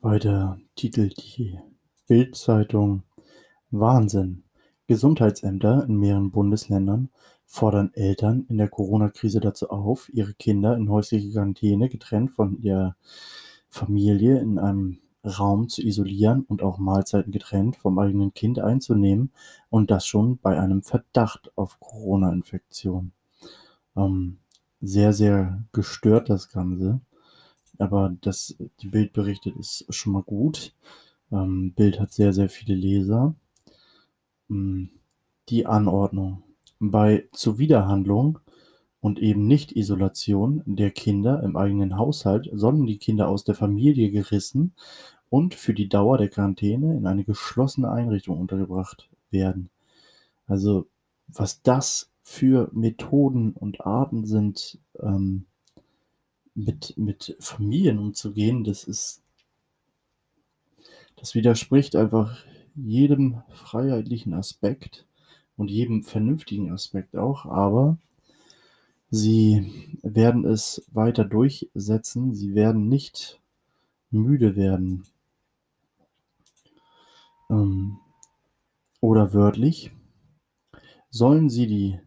weiter 0.00 0.58
titelt 0.76 1.16
die 1.18 1.58
Bildzeitung 2.08 3.02
Wahnsinn. 3.70 4.44
Gesundheitsämter 4.86 5.84
in 5.88 5.96
mehreren 5.96 6.30
Bundesländern 6.30 7.10
fordern 7.46 7.92
Eltern 7.94 8.46
in 8.48 8.58
der 8.58 8.68
Corona-Krise 8.68 9.40
dazu 9.40 9.70
auf, 9.70 10.10
ihre 10.12 10.34
Kinder 10.34 10.76
in 10.76 10.90
häusliche 10.90 11.30
Quarantäne 11.30 11.88
getrennt 11.88 12.32
von 12.32 12.60
der 12.60 12.96
Familie 13.68 14.40
in 14.40 14.58
einem 14.58 14.98
Raum 15.24 15.68
zu 15.68 15.82
isolieren 15.82 16.42
und 16.42 16.62
auch 16.62 16.78
Mahlzeiten 16.78 17.32
getrennt 17.32 17.76
vom 17.76 17.98
eigenen 17.98 18.34
Kind 18.34 18.58
einzunehmen 18.58 19.32
und 19.70 19.90
das 19.90 20.06
schon 20.06 20.38
bei 20.38 20.58
einem 20.58 20.82
Verdacht 20.82 21.52
auf 21.56 21.80
Corona-Infektion. 21.80 23.12
Ähm, 23.96 24.38
sehr, 24.80 25.12
sehr 25.12 25.64
gestört 25.72 26.28
das 26.28 26.50
Ganze. 26.50 27.00
Aber 27.78 28.14
das, 28.20 28.56
die 28.80 28.88
Bild 28.88 29.12
berichtet 29.12 29.56
ist 29.56 29.86
schon 29.88 30.12
mal 30.12 30.22
gut. 30.22 30.74
Ähm, 31.32 31.72
Bild 31.72 31.98
hat 31.98 32.12
sehr, 32.12 32.32
sehr 32.32 32.48
viele 32.48 32.74
Leser. 32.74 33.34
Ähm, 34.50 34.90
die 35.48 35.66
Anordnung. 35.66 36.42
Bei 36.78 37.28
Zuwiderhandlung 37.32 38.38
und 39.00 39.18
eben 39.18 39.46
Nicht-Isolation 39.46 40.62
der 40.66 40.90
Kinder 40.90 41.42
im 41.42 41.56
eigenen 41.56 41.98
Haushalt 41.98 42.48
sollen 42.52 42.86
die 42.86 42.98
Kinder 42.98 43.28
aus 43.28 43.44
der 43.44 43.54
Familie 43.54 44.10
gerissen 44.10 44.74
und 45.34 45.56
für 45.56 45.74
die 45.74 45.88
Dauer 45.88 46.16
der 46.16 46.28
Quarantäne 46.28 46.96
in 46.96 47.08
eine 47.08 47.24
geschlossene 47.24 47.90
Einrichtung 47.90 48.38
untergebracht 48.38 49.08
werden. 49.32 49.68
Also, 50.46 50.86
was 51.26 51.60
das 51.62 52.08
für 52.22 52.70
Methoden 52.72 53.50
und 53.50 53.80
Arten 53.80 54.26
sind, 54.26 54.78
ähm, 55.00 55.46
mit, 56.54 56.96
mit 56.96 57.36
Familien 57.40 57.98
umzugehen, 57.98 58.62
das 58.62 58.84
ist, 58.84 59.22
das 61.16 61.34
widerspricht 61.34 61.96
einfach 61.96 62.44
jedem 62.76 63.42
freiheitlichen 63.48 64.34
Aspekt 64.34 65.04
und 65.56 65.68
jedem 65.68 66.04
vernünftigen 66.04 66.70
Aspekt 66.70 67.16
auch, 67.16 67.44
aber 67.44 67.98
sie 69.10 69.98
werden 70.02 70.44
es 70.44 70.84
weiter 70.92 71.24
durchsetzen, 71.24 72.32
sie 72.32 72.54
werden 72.54 72.88
nicht 72.88 73.40
müde 74.12 74.54
werden. 74.54 75.02
Ähm, 77.50 77.98
oder 79.00 79.34
wörtlich, 79.34 79.92
sollen 81.10 81.48
sie 81.48 81.66
die 81.66 82.00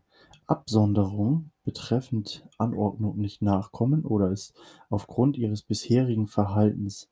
Absonderung 0.48 1.52
betreffend 1.64 2.48
Anordnung 2.58 3.18
nicht 3.18 3.42
nachkommen 3.42 4.06
oder 4.06 4.32
ist 4.32 4.54
aufgrund 4.90 5.38
ihres 5.38 5.62
bisherigen 5.62 6.28
Verhaltens 6.28 7.10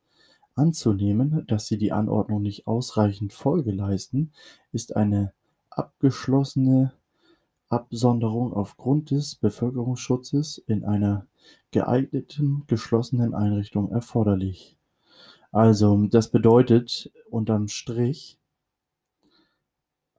anzunehmen, 0.56 1.46
dass 1.48 1.68
sie 1.68 1.78
die 1.78 1.92
Anordnung 1.92 2.42
nicht 2.42 2.66
ausreichend 2.66 3.34
Folge 3.34 3.72
leisten, 3.72 4.32
ist 4.72 4.96
eine 4.96 5.34
abgeschlossene 5.70 6.94
Absonderung 7.70 8.54
aufgrund 8.54 9.12
des 9.12 9.36
Bevölkerungsschutzes 9.36 10.58
in 10.60 10.86
einer 10.86 11.28
geeigneten 11.72 12.64
geschlossenen 12.68 13.34
Einrichtung 13.34 13.92
erforderlich. 13.92 14.78
Also, 15.56 16.06
das 16.08 16.32
bedeutet 16.32 17.12
unterm 17.30 17.70
Strich 17.70 18.38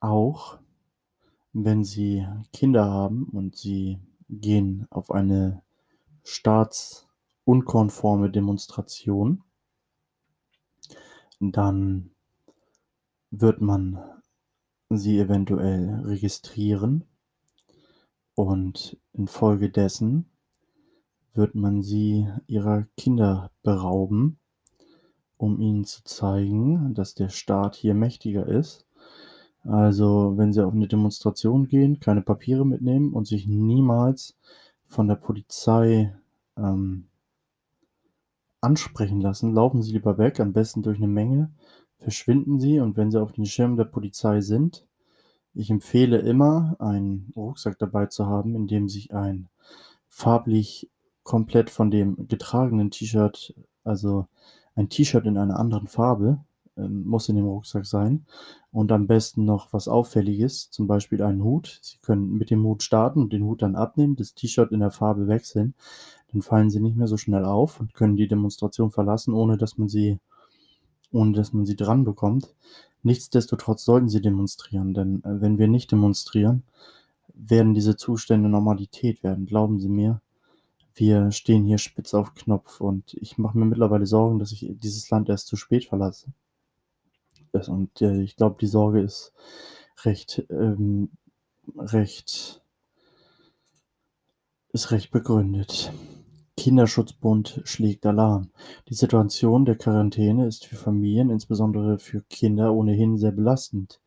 auch, 0.00 0.58
wenn 1.52 1.84
Sie 1.84 2.26
Kinder 2.54 2.86
haben 2.86 3.24
und 3.24 3.54
Sie 3.54 3.98
gehen 4.30 4.86
auf 4.88 5.10
eine 5.10 5.62
staatsunkonforme 6.24 8.30
Demonstration, 8.30 9.44
dann 11.38 12.12
wird 13.30 13.60
man 13.60 14.02
sie 14.88 15.18
eventuell 15.18 16.00
registrieren 16.06 17.04
und 18.34 18.96
infolgedessen 19.12 20.30
wird 21.34 21.54
man 21.54 21.82
sie 21.82 22.26
ihrer 22.46 22.86
Kinder 22.96 23.50
berauben, 23.62 24.38
um 25.38 25.60
ihnen 25.60 25.84
zu 25.84 26.02
zeigen, 26.04 26.94
dass 26.94 27.14
der 27.14 27.28
Staat 27.28 27.76
hier 27.76 27.94
mächtiger 27.94 28.46
ist. 28.46 28.86
Also, 29.64 30.34
wenn 30.36 30.52
sie 30.52 30.64
auf 30.64 30.72
eine 30.72 30.86
Demonstration 30.86 31.66
gehen, 31.66 31.98
keine 31.98 32.22
Papiere 32.22 32.64
mitnehmen 32.64 33.12
und 33.12 33.26
sich 33.26 33.48
niemals 33.48 34.36
von 34.86 35.08
der 35.08 35.16
Polizei 35.16 36.14
ähm, 36.56 37.06
ansprechen 38.60 39.20
lassen, 39.20 39.54
laufen 39.54 39.82
Sie 39.82 39.92
lieber 39.92 40.18
weg, 40.18 40.40
am 40.40 40.52
besten 40.52 40.82
durch 40.82 40.98
eine 40.98 41.08
Menge, 41.08 41.50
verschwinden 41.98 42.60
Sie 42.60 42.78
und 42.80 42.96
wenn 42.96 43.10
Sie 43.10 43.20
auf 43.20 43.32
den 43.32 43.46
Schirm 43.46 43.76
der 43.76 43.84
Polizei 43.84 44.40
sind, 44.40 44.86
ich 45.54 45.70
empfehle 45.70 46.18
immer, 46.18 46.76
einen 46.78 47.32
Rucksack 47.34 47.78
dabei 47.78 48.06
zu 48.06 48.26
haben, 48.26 48.54
in 48.54 48.66
dem 48.66 48.88
sich 48.88 49.14
ein 49.14 49.48
farblich 50.06 50.90
komplett 51.22 51.70
von 51.70 51.90
dem 51.90 52.28
getragenen 52.28 52.90
T-Shirt, 52.90 53.54
also 53.82 54.26
ein 54.76 54.88
T-Shirt 54.88 55.26
in 55.26 55.38
einer 55.38 55.58
anderen 55.58 55.88
Farbe, 55.88 56.38
ähm, 56.76 57.04
muss 57.06 57.28
in 57.28 57.36
dem 57.36 57.46
Rucksack 57.46 57.86
sein. 57.86 58.26
Und 58.70 58.92
am 58.92 59.06
besten 59.06 59.44
noch 59.44 59.72
was 59.72 59.88
Auffälliges, 59.88 60.70
zum 60.70 60.86
Beispiel 60.86 61.22
einen 61.22 61.42
Hut. 61.42 61.80
Sie 61.82 61.96
können 62.02 62.34
mit 62.34 62.50
dem 62.50 62.62
Hut 62.62 62.82
starten 62.82 63.20
und 63.22 63.32
den 63.32 63.44
Hut 63.44 63.62
dann 63.62 63.74
abnehmen, 63.74 64.16
das 64.16 64.34
T-Shirt 64.34 64.70
in 64.72 64.80
der 64.80 64.90
Farbe 64.90 65.26
wechseln. 65.26 65.74
Dann 66.32 66.42
fallen 66.42 66.70
sie 66.70 66.80
nicht 66.80 66.96
mehr 66.96 67.08
so 67.08 67.16
schnell 67.16 67.44
auf 67.44 67.80
und 67.80 67.94
können 67.94 68.16
die 68.16 68.28
Demonstration 68.28 68.90
verlassen, 68.90 69.32
ohne 69.32 69.56
dass 69.56 69.78
man 69.78 69.88
sie, 69.88 70.18
ohne 71.10 71.32
dass 71.32 71.52
man 71.52 71.64
sie 71.66 71.76
dran 71.76 72.04
bekommt. 72.04 72.54
Nichtsdestotrotz 73.02 73.84
sollten 73.84 74.08
sie 74.08 74.20
demonstrieren, 74.20 74.92
denn 74.92 75.22
äh, 75.24 75.40
wenn 75.40 75.58
wir 75.58 75.68
nicht 75.68 75.92
demonstrieren, 75.92 76.64
werden 77.34 77.74
diese 77.74 77.96
Zustände 77.96 78.48
Normalität 78.48 79.22
werden. 79.22 79.46
Glauben 79.46 79.78
Sie 79.78 79.88
mir, 79.88 80.20
wir 80.96 81.30
stehen 81.30 81.64
hier 81.64 81.78
spitz 81.78 82.14
auf 82.14 82.34
Knopf 82.34 82.80
und 82.80 83.14
ich 83.14 83.38
mache 83.38 83.58
mir 83.58 83.66
mittlerweile 83.66 84.06
Sorgen, 84.06 84.38
dass 84.38 84.52
ich 84.52 84.66
dieses 84.68 85.08
Land 85.10 85.28
erst 85.28 85.46
zu 85.46 85.56
spät 85.56 85.84
verlasse. 85.84 86.32
Und 87.52 88.02
äh, 88.02 88.20
ich 88.22 88.36
glaube, 88.36 88.56
die 88.60 88.66
Sorge 88.66 89.00
ist 89.00 89.32
recht, 90.04 90.44
ähm, 90.50 91.10
recht, 91.76 92.62
ist 94.72 94.90
recht 94.90 95.10
begründet. 95.10 95.92
Kinderschutzbund 96.56 97.62
schlägt 97.64 98.06
Alarm. 98.06 98.50
Die 98.88 98.94
Situation 98.94 99.64
der 99.64 99.76
Quarantäne 99.76 100.46
ist 100.46 100.66
für 100.66 100.76
Familien, 100.76 101.30
insbesondere 101.30 101.98
für 101.98 102.22
Kinder, 102.22 102.72
ohnehin 102.72 103.18
sehr 103.18 103.32
belastend. 103.32 104.00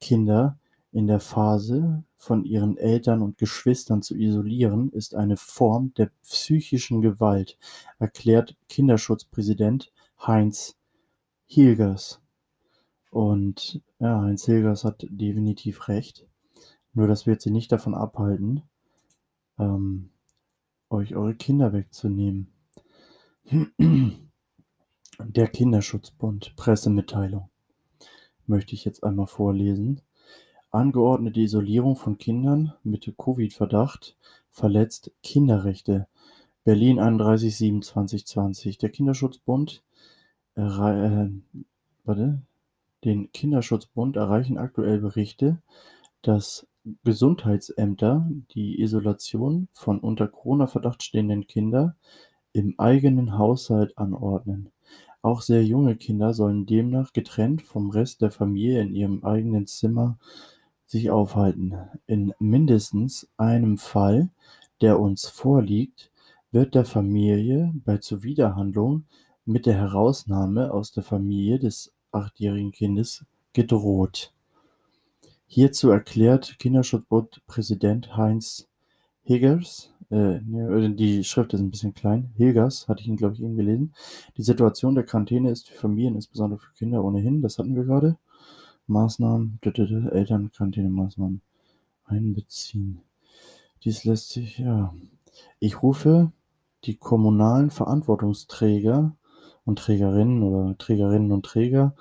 Kinder 0.00 0.58
in 0.90 1.06
der 1.06 1.20
Phase 1.20 2.04
von 2.22 2.44
ihren 2.44 2.76
Eltern 2.76 3.20
und 3.20 3.36
Geschwistern 3.36 4.00
zu 4.00 4.14
isolieren, 4.14 4.90
ist 4.92 5.16
eine 5.16 5.36
Form 5.36 5.92
der 5.94 6.12
psychischen 6.22 7.02
Gewalt, 7.02 7.58
erklärt 7.98 8.56
Kinderschutzpräsident 8.68 9.92
Heinz 10.24 10.78
Hilgers. 11.46 12.20
Und 13.10 13.82
ja, 13.98 14.20
Heinz 14.20 14.44
Hilgers 14.44 14.84
hat 14.84 15.04
definitiv 15.10 15.88
recht. 15.88 16.28
Nur 16.92 17.08
das 17.08 17.26
wird 17.26 17.40
sie 17.40 17.50
nicht 17.50 17.72
davon 17.72 17.96
abhalten, 17.96 18.62
ähm, 19.58 20.10
euch 20.90 21.16
eure 21.16 21.34
Kinder 21.34 21.72
wegzunehmen. 21.72 22.52
Der 25.18 25.48
Kinderschutzbund, 25.48 26.54
Pressemitteilung, 26.54 27.50
möchte 28.46 28.76
ich 28.76 28.84
jetzt 28.84 29.02
einmal 29.02 29.26
vorlesen. 29.26 30.02
Angeordnete 30.72 31.40
Isolierung 31.40 31.96
von 31.96 32.16
Kindern 32.16 32.72
mit 32.82 33.12
Covid-Verdacht 33.18 34.16
verletzt 34.50 35.12
Kinderrechte. 35.22 36.08
Berlin 36.64 36.98
31.7.2020. 36.98 38.78
Der 38.78 38.88
Kinderschutzbund 38.88 39.82
äh, 40.54 40.62
warte, 42.04 42.40
den 43.04 43.30
Kinderschutzbund 43.32 44.16
erreichen 44.16 44.56
aktuell 44.56 45.00
Berichte, 45.00 45.58
dass 46.22 46.66
Gesundheitsämter 47.04 48.28
die 48.54 48.80
Isolation 48.80 49.68
von 49.72 49.98
unter 50.00 50.26
Corona-Verdacht 50.26 51.02
stehenden 51.02 51.46
Kinder 51.46 51.96
im 52.54 52.78
eigenen 52.78 53.36
Haushalt 53.36 53.98
anordnen. 53.98 54.70
Auch 55.20 55.42
sehr 55.42 55.64
junge 55.64 55.96
Kinder 55.96 56.32
sollen 56.34 56.66
demnach 56.66 57.12
getrennt 57.12 57.62
vom 57.62 57.90
Rest 57.90 58.22
der 58.22 58.30
Familie 58.30 58.80
in 58.80 58.94
ihrem 58.94 59.22
eigenen 59.22 59.66
Zimmer 59.66 60.18
sich 60.92 61.10
aufhalten. 61.10 61.74
In 62.06 62.34
mindestens 62.38 63.26
einem 63.38 63.78
Fall, 63.78 64.28
der 64.82 65.00
uns 65.00 65.26
vorliegt, 65.26 66.10
wird 66.50 66.74
der 66.74 66.84
Familie 66.84 67.72
bei 67.86 67.96
Zuwiderhandlung 67.96 69.04
mit 69.46 69.64
der 69.64 69.74
Herausnahme 69.74 70.70
aus 70.70 70.92
der 70.92 71.02
Familie 71.02 71.58
des 71.58 71.92
achtjährigen 72.12 72.72
Kindes 72.72 73.24
gedroht. 73.54 74.34
Hierzu 75.46 75.88
erklärt 75.88 76.58
Kinderschutzbund-Präsident 76.58 78.14
Heinz 78.14 78.68
Higgers, 79.24 79.94
äh, 80.10 80.40
die 80.42 81.24
Schrift 81.24 81.54
ist 81.54 81.60
ein 81.60 81.70
bisschen 81.70 81.94
klein, 81.94 82.32
Hilgers, 82.36 82.86
hatte 82.86 83.00
ich 83.00 83.08
ihn, 83.08 83.16
glaube 83.16 83.34
ich, 83.34 83.42
eben 83.42 83.56
gelesen. 83.56 83.94
Die 84.36 84.42
Situation 84.42 84.94
der 84.94 85.04
Quarantäne 85.04 85.50
ist 85.50 85.70
für 85.70 85.78
Familien, 85.78 86.16
insbesondere 86.16 86.58
für 86.58 86.74
Kinder 86.74 87.02
ohnehin, 87.02 87.40
das 87.40 87.58
hatten 87.58 87.76
wir 87.76 87.84
gerade. 87.84 88.18
Maßnahmen, 88.86 89.58
Eltern, 89.62 90.50
Quarantänemaßnahmen 90.50 91.42
einbeziehen. 92.04 93.00
Dies 93.84 94.04
lässt 94.04 94.30
sich, 94.30 94.58
ja. 94.58 94.94
Ich 95.58 95.82
rufe 95.82 96.32
die 96.84 96.96
kommunalen 96.96 97.70
Verantwortungsträger 97.70 99.16
und 99.64 99.78
Trägerinnen 99.78 100.42
oder 100.42 100.76
Trägerinnen 100.78 101.32
und 101.32 101.46
Träger 101.46 101.94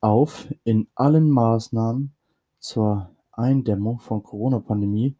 auf, 0.00 0.48
in 0.64 0.88
allen 0.94 1.30
Maßnahmen 1.30 2.14
zur 2.58 3.10
Eindämmung 3.32 3.98
von 3.98 4.22
Corona-Pandemie 4.22 5.16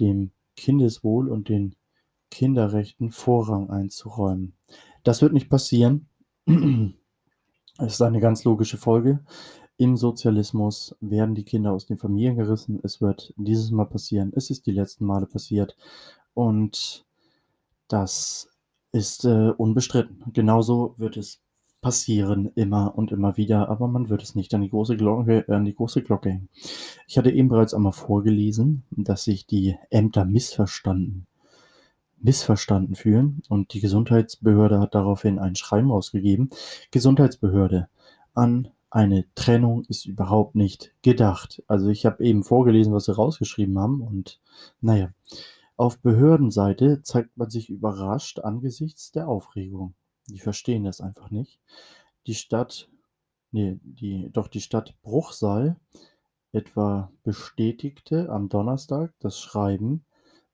dem 0.00 0.30
Kindeswohl 0.56 1.28
und 1.28 1.48
den 1.48 1.74
Kinderrechten 2.30 3.10
Vorrang 3.10 3.70
einzuräumen. 3.70 4.54
Das 5.04 5.22
wird 5.22 5.32
nicht 5.32 5.48
passieren. 5.48 6.08
Es 7.78 7.92
ist 7.92 8.00
eine 8.00 8.20
ganz 8.20 8.44
logische 8.44 8.78
Folge. 8.78 9.22
Im 9.78 9.96
Sozialismus 9.96 10.96
werden 11.00 11.34
die 11.34 11.44
Kinder 11.44 11.72
aus 11.72 11.86
den 11.86 11.98
Familien 11.98 12.36
gerissen. 12.36 12.80
Es 12.82 13.00
wird 13.00 13.34
dieses 13.36 13.70
Mal 13.70 13.86
passieren. 13.86 14.32
Es 14.34 14.50
ist 14.50 14.66
die 14.66 14.72
letzten 14.72 15.04
Male 15.04 15.26
passiert. 15.26 15.76
Und 16.34 17.04
das 17.88 18.48
ist 18.92 19.24
äh, 19.24 19.50
unbestritten. 19.50 20.24
Genauso 20.32 20.94
wird 20.96 21.16
es 21.16 21.40
passieren, 21.82 22.50
immer 22.54 22.96
und 22.96 23.12
immer 23.12 23.36
wieder, 23.36 23.68
aber 23.68 23.86
man 23.86 24.08
wird 24.08 24.22
es 24.22 24.34
nicht 24.34 24.52
an 24.54 24.62
die 24.62 24.70
große 24.70 24.96
Glocke, 24.96 25.44
an 25.48 25.64
die 25.64 25.74
große 25.74 26.02
Glocke 26.02 26.30
hängen. 26.30 26.48
Ich 27.06 27.16
hatte 27.16 27.30
eben 27.30 27.48
bereits 27.48 27.74
einmal 27.74 27.92
vorgelesen, 27.92 28.82
dass 28.90 29.24
sich 29.24 29.46
die 29.46 29.76
Ämter 29.90 30.24
missverstanden, 30.24 31.26
missverstanden 32.18 32.96
fühlen 32.96 33.42
und 33.48 33.72
die 33.72 33.80
Gesundheitsbehörde 33.80 34.80
hat 34.80 34.94
daraufhin 34.94 35.38
ein 35.38 35.54
Schreiben 35.54 35.92
ausgegeben. 35.92 36.48
Gesundheitsbehörde 36.90 37.88
an 38.34 38.68
eine 38.96 39.26
Trennung 39.34 39.84
ist 39.84 40.06
überhaupt 40.06 40.54
nicht 40.54 40.94
gedacht. 41.02 41.62
Also 41.66 41.90
ich 41.90 42.06
habe 42.06 42.24
eben 42.24 42.42
vorgelesen, 42.42 42.94
was 42.94 43.04
sie 43.04 43.14
rausgeschrieben 43.14 43.78
haben 43.78 44.00
und 44.00 44.40
naja, 44.80 45.12
auf 45.76 45.98
Behördenseite 45.98 47.02
zeigt 47.02 47.36
man 47.36 47.50
sich 47.50 47.68
überrascht 47.68 48.38
angesichts 48.38 49.12
der 49.12 49.28
Aufregung. 49.28 49.92
Die 50.30 50.38
verstehen 50.38 50.84
das 50.84 51.02
einfach 51.02 51.30
nicht. 51.30 51.60
Die 52.26 52.32
Stadt, 52.32 52.88
nee, 53.52 53.78
die, 53.82 54.30
doch 54.32 54.48
die 54.48 54.62
Stadt 54.62 54.94
Bruchsal 55.02 55.76
etwa 56.52 57.12
bestätigte 57.22 58.30
am 58.30 58.48
Donnerstag 58.48 59.12
das 59.18 59.38
Schreiben, 59.38 60.06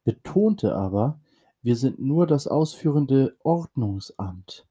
betonte 0.02 0.74
aber, 0.74 1.20
wir 1.62 1.76
sind 1.76 2.00
nur 2.00 2.26
das 2.26 2.48
ausführende 2.48 3.36
Ordnungsamt. 3.44 4.66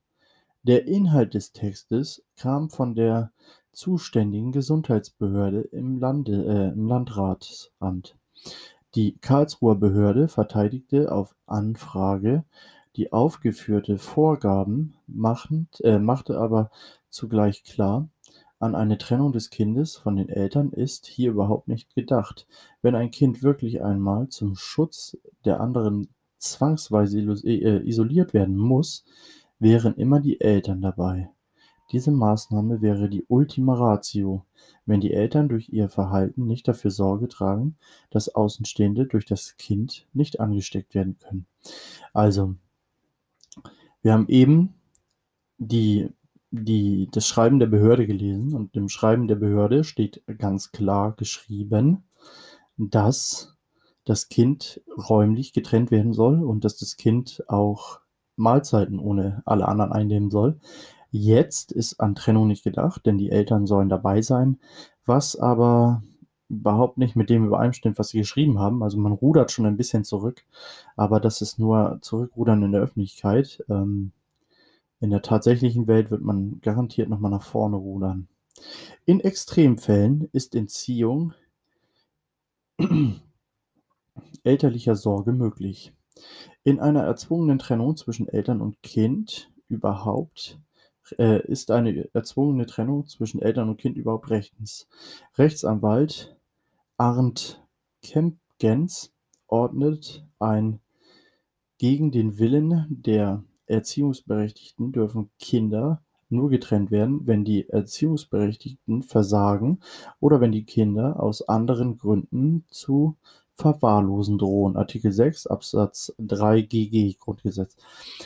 Der 0.64 0.88
Inhalt 0.88 1.34
des 1.34 1.54
Textes 1.54 2.24
kam 2.36 2.70
von 2.70 2.94
der 2.94 3.32
zuständigen 3.72 4.52
Gesundheitsbehörde 4.52 5.62
im, 5.62 6.02
äh, 6.02 6.72
Landratsamt. 6.76 8.18
Die 8.96 9.18
Karlsruher 9.18 9.76
Behörde 9.76 10.28
verteidigte 10.28 11.12
auf 11.12 11.36
Anfrage 11.46 12.44
die 12.98 13.14
aufgeführte 13.14 13.98
Vorgaben 13.98 14.96
äh, 15.08 15.98
machte 16.00 16.38
aber 16.38 16.72
zugleich 17.10 17.64
klar, 17.64 18.10
an 18.60 18.76
eine 18.76 18.98
Trennung 18.98 19.32
des 19.32 19.50
Kindes 19.50 19.96
von 19.96 20.18
den 20.18 20.30
Eltern 20.30 20.72
ist 20.72 21.08
hier 21.08 21.32
überhaupt 21.32 21.68
nicht 21.68 21.96
gedacht. 21.96 22.48
Wenn 22.82 22.96
ein 22.96 23.10
Kind 23.10 23.42
wirklich 23.42 23.82
einmal 23.82 24.28
zum 24.28 24.56
Schutz 24.56 25.18
der 25.46 25.62
anderen 25.62 26.10
zwangsweise 26.38 27.20
äh, 27.20 27.88
isoliert 27.88 28.34
werden 28.34 28.58
muss, 28.58 29.06
wären 29.58 29.96
immer 29.96 30.20
die 30.20 30.42
Eltern 30.42 30.82
dabei. 30.82 31.32
Diese 31.92 32.12
Maßnahme 32.12 32.82
wäre 32.82 33.10
die 33.10 33.26
Ultima 33.28 33.74
Ratio, 33.74 34.46
wenn 34.86 35.02
die 35.02 35.14
Eltern 35.14 35.50
durch 35.50 35.70
ihr 35.70 35.90
Verhalten 35.90 36.48
nicht 36.48 36.68
dafür 36.68 36.92
Sorge 36.92 37.28
tragen, 37.28 37.76
dass 38.10 38.34
Außenstehende 38.34 39.06
durch 39.06 39.26
das 39.26 39.58
Kind 39.58 40.08
nicht 40.14 40.40
angesteckt 40.40 40.96
werden 40.96 41.18
können. 41.20 41.46
Also, 42.14 42.56
wir 44.02 44.14
haben 44.14 44.28
eben 44.30 44.74
die, 45.58 46.10
die, 46.50 47.10
das 47.12 47.28
Schreiben 47.28 47.60
der 47.60 47.68
Behörde 47.68 48.08
gelesen 48.08 48.54
und 48.54 48.76
im 48.76 48.90
Schreiben 48.90 49.28
der 49.28 49.36
Behörde 49.36 49.84
steht 49.84 50.24
ganz 50.38 50.72
klar 50.72 51.14
geschrieben, 51.16 52.04
dass 52.78 53.56
das 54.06 54.30
Kind 54.30 54.82
räumlich 54.98 55.54
getrennt 55.54 55.92
werden 55.92 56.14
soll 56.14 56.44
und 56.44 56.64
dass 56.66 56.78
das 56.78 56.98
Kind 56.98 57.44
auch 57.48 58.00
Mahlzeiten 58.36 59.00
ohne 59.00 59.44
alle 59.46 59.68
anderen 59.68 59.92
einnehmen 59.92 60.32
soll. 60.32 60.60
Jetzt 61.12 61.74
ist 61.74 62.00
an 62.00 62.15
Trennung 62.15 62.47
nicht 62.47 62.63
gedacht, 62.63 63.06
denn 63.06 63.17
die 63.17 63.32
Eltern 63.32 63.67
sollen 63.67 63.89
dabei 63.89 64.21
sein, 64.21 64.60
was 65.06 65.36
aber 65.36 66.02
überhaupt 66.50 66.97
nicht 66.97 67.15
mit 67.15 67.30
dem 67.30 67.45
übereinstimmt, 67.45 68.00
was 68.00 68.10
sie 68.10 68.19
geschrieben 68.19 68.60
haben. 68.60 68.82
Also 68.84 68.97
man 68.97 69.12
rudert 69.12 69.52
schon 69.52 69.65
ein 69.65 69.78
bisschen 69.78 70.04
zurück, 70.04 70.43
aber 70.95 71.19
das 71.19 71.41
ist 71.41 71.60
nur 71.60 72.00
Zurückrudern 72.02 72.63
in 72.63 72.71
der 72.71 72.82
Öffentlichkeit. 72.82 73.63
Ähm, 73.69 74.12
in 75.00 75.10
der 75.10 75.21
tatsächlichen 75.21 75.88
Welt 75.88 76.12
wird 76.12 76.21
man 76.21 76.62
garantiert 76.62 77.10
nochmal 77.10 77.32
nach 77.32 77.43
vorne 77.43 77.76
rudern. 77.76 78.28
In 79.06 79.19
Extremfällen 79.19 80.30
ist 80.32 80.56
Entziehung 80.56 81.34
elterlicher 84.43 84.95
Sorge 84.95 85.34
möglich. 85.34 85.93
In 86.63 86.80
einer 86.80 87.04
erzwungenen 87.04 87.60
Trennung 87.60 87.97
zwischen 87.97 88.28
Eltern 88.28 88.62
und 88.62 88.82
Kind 88.84 89.52
überhaupt 89.69 90.60
äh, 91.19 91.45
ist 91.45 91.71
eine 91.71 92.10
erzwungene 92.13 92.65
Trennung 92.65 93.08
zwischen 93.08 93.41
Eltern 93.41 93.69
und 93.69 93.78
Kind 93.78 93.97
überhaupt 93.97 94.30
rechtens. 94.30 94.88
Rechtsanwalt 95.38 96.36
Arndt 96.97 97.63
Kempgens 98.02 99.12
ordnet 99.47 100.26
ein 100.39 100.80
gegen 101.78 102.12
den 102.12 102.38
Willen 102.38 102.86
der 102.89 103.43
Erziehungsberechtigten 103.65 104.91
dürfen 104.91 105.32
Kinder 105.39 106.04
nur 106.30 106.50
getrennt 106.50 106.91
werden, 106.91 107.28
wenn 107.28 107.43
die 107.43 107.67
Erziehungsberechtigten 107.67 109.04
versagen 109.04 109.80
oder 110.19 110.41
wenn 110.41 110.52
die 110.52 110.65
Kinder 110.65 111.21
aus 111.21 111.47
anderen 111.47 111.97
Gründen 111.97 112.65
zu 112.69 113.17
verwahrlosen 113.56 114.38
drohen. 114.38 114.78
Artikel 114.78 115.12
6 115.12 115.47
Absatz 115.47 116.13
3 116.19 116.62
GG 116.62 117.15
Grundgesetz. 117.19 117.76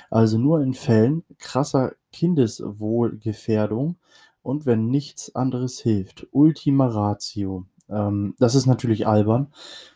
Also 0.09 0.37
nur 0.37 0.61
in 0.61 0.73
Fällen 0.73 1.23
krasser 1.39 1.93
Kindeswohlgefährdung 2.15 3.97
und 4.41 4.65
wenn 4.65 4.88
nichts 4.88 5.36
anderes 5.36 5.80
hilft. 5.82 6.28
Ultima 6.32 6.88
Ratio. 6.88 7.65
Ähm, 7.89 8.36
das 8.39 8.56
ist 8.56 8.65
natürlich 8.65 9.06
albern, 9.06 9.47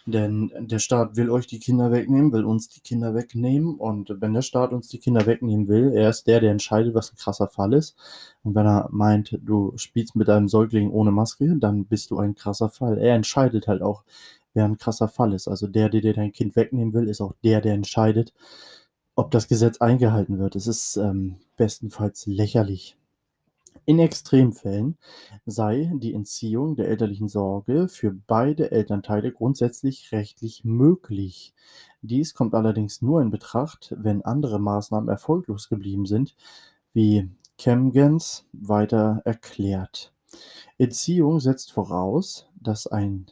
denn 0.06 0.52
der 0.60 0.80
Staat 0.80 1.16
will 1.16 1.30
euch 1.32 1.48
die 1.48 1.60
Kinder 1.60 1.92
wegnehmen, 1.92 2.34
will 2.34 2.44
uns 2.44 2.68
die 2.68 2.82
Kinder 2.82 3.16
wegnehmen. 3.16 3.76
Und 3.76 4.14
wenn 4.20 4.34
der 4.34 4.42
Staat 4.42 4.74
uns 4.74 4.90
die 4.90 5.00
Kinder 5.00 5.26
wegnehmen 5.26 5.70
will, 5.70 5.94
er 5.94 6.10
ist 6.10 6.28
der, 6.28 6.42
der 6.42 6.52
entscheidet, 6.52 6.94
was 6.94 7.14
ein 7.14 7.18
krasser 7.18 7.48
Fall 7.48 7.74
ist. 7.74 7.96
Und 8.44 8.54
wenn 8.54 8.66
er 8.66 8.90
meint, 8.92 9.40
du 9.42 9.72
spielst 9.78 10.16
mit 10.18 10.28
deinem 10.28 10.50
Säugling 10.50 10.92
ohne 10.92 11.12
Maske, 11.12 11.56
dann 11.58 11.86
bist 11.86 12.12
du 12.12 12.20
ein 12.20 12.36
krasser 12.36 12.70
Fall. 12.70 12.98
Er 12.98 13.16
entscheidet 13.16 13.68
halt 13.68 13.82
auch, 13.82 14.04
wer 14.54 14.66
ein 14.66 14.78
krasser 14.78 15.08
Fall 15.08 15.34
ist. 15.34 15.48
Also 15.48 15.68
der, 15.68 15.90
der 15.90 16.02
dir 16.02 16.14
dein 16.14 16.34
Kind 16.34 16.56
wegnehmen 16.56 16.94
will, 16.94 17.08
ist 17.08 17.22
auch 17.22 17.34
der, 17.44 17.62
der 17.62 17.74
entscheidet, 17.74 18.34
ob 19.20 19.32
das 19.32 19.50
Gesetz 19.50 19.82
eingehalten 19.82 20.40
wird. 20.40 20.56
Es 20.56 20.66
ist 20.66 20.96
ähm, 20.96 21.36
bestenfalls 21.58 22.26
lächerlich. 22.26 22.96
In 23.84 24.00
Extremfällen 24.00 24.98
sei 25.46 25.92
die 25.96 26.14
Entziehung 26.14 26.78
der 26.78 26.88
elterlichen 26.88 27.28
Sorge 27.28 27.90
für 27.90 28.14
beide 28.14 28.72
Elternteile 28.72 29.34
grundsätzlich 29.34 30.14
rechtlich 30.14 30.64
möglich. 30.64 31.54
Dies 32.02 32.34
kommt 32.34 32.56
allerdings 32.56 33.02
nur 33.02 33.22
in 33.22 33.30
Betracht, 33.30 33.94
wenn 33.98 34.24
andere 34.24 34.58
Maßnahmen 34.58 35.10
erfolglos 35.10 35.68
geblieben 35.68 36.06
sind, 36.06 36.38
wie 36.94 37.30
Kemgens 37.58 38.46
weiter 38.54 39.22
erklärt. 39.26 40.14
Entziehung 40.78 41.42
setzt 41.42 41.74
voraus, 41.74 42.48
dass 42.56 42.88
ein, 42.88 43.26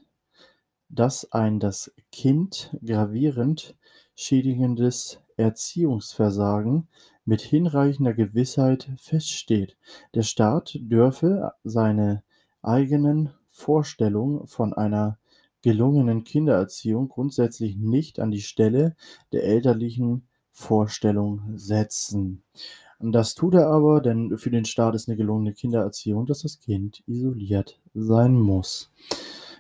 dass 0.90 1.32
ein 1.32 1.62
das 1.62 1.94
Kind 2.12 2.76
gravierend 2.84 3.78
schädigendes 4.16 5.22
Erziehungsversagen 5.38 6.88
mit 7.26 7.42
hinreichender 7.42 8.14
Gewissheit 8.14 8.90
feststeht, 8.98 9.78
der 10.14 10.24
Staat 10.24 10.78
dürfe 10.82 11.54
seine 11.64 12.24
eigenen 12.62 13.32
Vorstellungen 13.48 14.48
von 14.48 14.74
einer 14.74 15.18
gelungenen 15.62 16.24
Kindererziehung 16.24 17.10
grundsätzlich 17.10 17.78
nicht 17.78 18.20
an 18.20 18.32
die 18.32 18.42
Stelle 18.42 18.96
der 19.32 19.44
elterlichen 19.44 20.28
Vorstellung 20.52 21.42
setzen. 21.56 22.44
Das 23.00 23.36
tut 23.36 23.54
er 23.54 23.68
aber, 23.68 24.02
denn 24.02 24.38
für 24.38 24.50
den 24.50 24.66
Staat 24.66 24.96
ist 24.96 25.08
eine 25.08 25.18
gelungene 25.18 25.54
Kindererziehung, 25.54 26.26
dass 26.26 26.42
das 26.42 26.60
Kind 26.60 27.04
isoliert 27.06 27.80
sein 27.94 28.34
muss. 28.34 28.92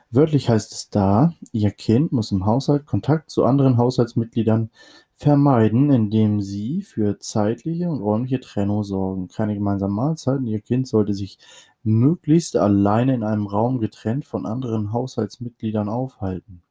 Wörtlich 0.10 0.50
heißt 0.50 0.72
es 0.72 0.90
da, 0.90 1.34
Ihr 1.52 1.72
Kind 1.72 2.12
muss 2.14 2.32
im 2.32 2.46
Haushalt 2.46 2.86
Kontakt 2.86 3.30
zu 3.30 3.44
anderen 3.44 3.78
Haushaltsmitgliedern 3.78 4.70
vermeiden, 5.14 5.92
indem 5.92 6.42
Sie 6.42 6.82
für 6.82 7.20
zeitliche 7.20 7.90
und 7.90 8.00
räumliche 8.02 8.40
Trennung 8.40 8.84
sorgen. 8.84 9.28
Keine 9.28 9.56
gemeinsamen 9.56 9.96
Mahlzeiten. 9.96 10.48
Ihr 10.48 10.62
Kind 10.62 10.88
sollte 10.88 11.14
sich 11.14 11.40
möglichst 11.84 12.56
alleine 12.56 13.16
in 13.16 13.24
einem 13.24 13.48
Raum 13.48 13.80
getrennt 13.80 14.26
von 14.26 14.46
anderen 14.46 14.94
Haushaltsmitgliedern 14.94 15.90
aufhalten. 15.90 16.62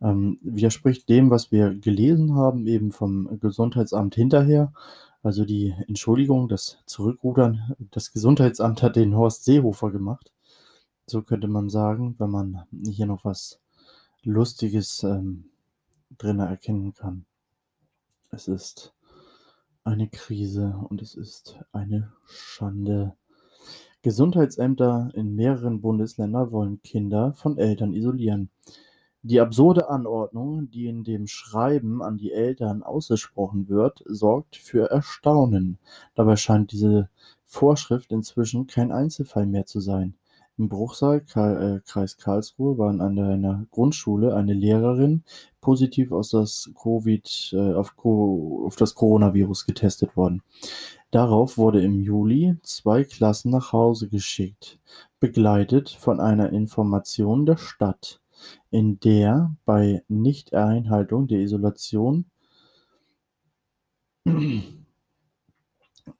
Ähm, 0.00 0.38
widerspricht 0.42 1.08
dem, 1.08 1.30
was 1.30 1.52
wir 1.52 1.70
gelesen 1.74 2.34
haben, 2.34 2.66
eben 2.66 2.92
vom 2.92 3.38
Gesundheitsamt 3.40 4.14
hinterher. 4.14 4.72
Also 5.22 5.44
die 5.44 5.74
Entschuldigung, 5.86 6.48
das 6.48 6.78
Zurückrudern. 6.86 7.74
Das 7.90 8.12
Gesundheitsamt 8.12 8.82
hat 8.82 8.96
den 8.96 9.16
Horst 9.16 9.44
Seehofer 9.44 9.90
gemacht. 9.90 10.32
So 11.06 11.22
könnte 11.22 11.46
man 11.46 11.68
sagen, 11.68 12.16
wenn 12.18 12.30
man 12.30 12.64
hier 12.84 13.06
noch 13.06 13.24
was 13.24 13.60
Lustiges 14.22 15.04
ähm, 15.04 15.44
drin 16.18 16.40
erkennen 16.40 16.94
kann. 16.94 17.26
Es 18.30 18.48
ist 18.48 18.92
eine 19.84 20.08
Krise 20.08 20.76
und 20.88 21.00
es 21.00 21.14
ist 21.14 21.60
eine 21.70 22.12
Schande. 22.26 23.14
Gesundheitsämter 24.02 25.10
in 25.14 25.36
mehreren 25.36 25.80
Bundesländern 25.80 26.50
wollen 26.50 26.82
Kinder 26.82 27.34
von 27.34 27.56
Eltern 27.56 27.92
isolieren. 27.92 28.50
Die 29.22 29.40
absurde 29.40 29.88
Anordnung, 29.88 30.70
die 30.70 30.86
in 30.86 31.04
dem 31.04 31.28
Schreiben 31.28 32.02
an 32.02 32.16
die 32.16 32.32
Eltern 32.32 32.82
ausgesprochen 32.82 33.68
wird, 33.68 34.02
sorgt 34.06 34.56
für 34.56 34.90
Erstaunen. 34.90 35.78
Dabei 36.16 36.36
scheint 36.36 36.72
diese 36.72 37.08
Vorschrift 37.44 38.10
inzwischen 38.10 38.66
kein 38.66 38.90
Einzelfall 38.90 39.46
mehr 39.46 39.66
zu 39.66 39.80
sein. 39.80 40.14
Im 40.58 40.70
Bruchsal, 40.70 41.22
äh, 41.34 41.80
Kreis 41.86 42.16
Karlsruhe, 42.16 42.78
war 42.78 42.88
an 42.88 43.00
einer 43.02 43.66
Grundschule 43.70 44.34
eine 44.34 44.54
Lehrerin 44.54 45.22
positiv 45.60 46.10
äh, 46.10 47.74
auf, 47.74 47.94
auf 48.04 48.76
das 48.76 48.94
Coronavirus 48.94 49.66
getestet 49.66 50.16
worden. 50.16 50.42
Darauf 51.10 51.58
wurde 51.58 51.82
im 51.82 52.00
Juli 52.00 52.56
zwei 52.62 53.04
Klassen 53.04 53.50
nach 53.50 53.72
Hause 53.72 54.08
geschickt, 54.08 54.78
begleitet 55.20 55.90
von 55.90 56.20
einer 56.20 56.50
Information 56.52 57.44
der 57.44 57.58
Stadt, 57.58 58.20
in 58.70 58.98
der 59.00 59.54
bei 59.66 60.02
Nichteinhaltung 60.08 61.26
der 61.26 61.40
Isolation 61.40 62.24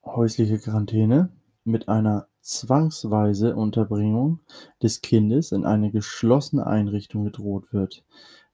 häusliche 0.05 0.59
Quarantäne 0.59 1.31
mit 1.65 1.89
einer 1.89 2.29
zwangsweise 2.47 3.57
Unterbringung 3.57 4.41
des 4.83 5.01
Kindes 5.01 5.53
in 5.53 5.65
eine 5.65 5.91
geschlossene 5.91 6.67
Einrichtung 6.67 7.25
gedroht 7.25 7.73
wird. 7.73 8.05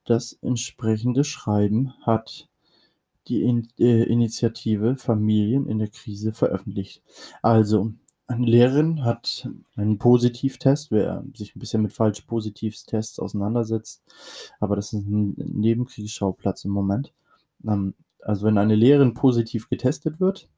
Das 0.05 0.33
entsprechende 0.41 1.23
Schreiben 1.23 1.93
hat 2.01 2.49
die 3.27 3.43
äh, 3.79 4.03
Initiative 4.03 4.97
Familien 4.97 5.67
in 5.67 5.79
der 5.79 5.87
Krise 5.89 6.33
veröffentlicht. 6.33 7.01
Also, 7.41 7.93
eine 8.25 8.45
Lehrerin 8.47 9.03
hat 9.05 9.47
einen 9.75 9.97
Positivtest, 9.99 10.91
wer 10.91 11.23
sich 11.35 11.55
ein 11.55 11.59
bisschen 11.59 11.83
mit 11.83 11.93
falsch 11.93 12.21
Positivtests 12.21 13.19
auseinandersetzt, 13.19 14.01
aber 14.59 14.75
das 14.75 14.93
ist 14.93 15.05
ein 15.05 15.35
Nebenkriegsschauplatz 15.37 16.65
im 16.65 16.71
Moment. 16.71 17.13
Ähm, 17.67 17.93
also 18.21 18.45
wenn 18.45 18.57
eine 18.57 18.75
Lehrerin 18.75 19.13
positiv 19.13 19.69
getestet 19.69 20.19
wird, 20.19 20.49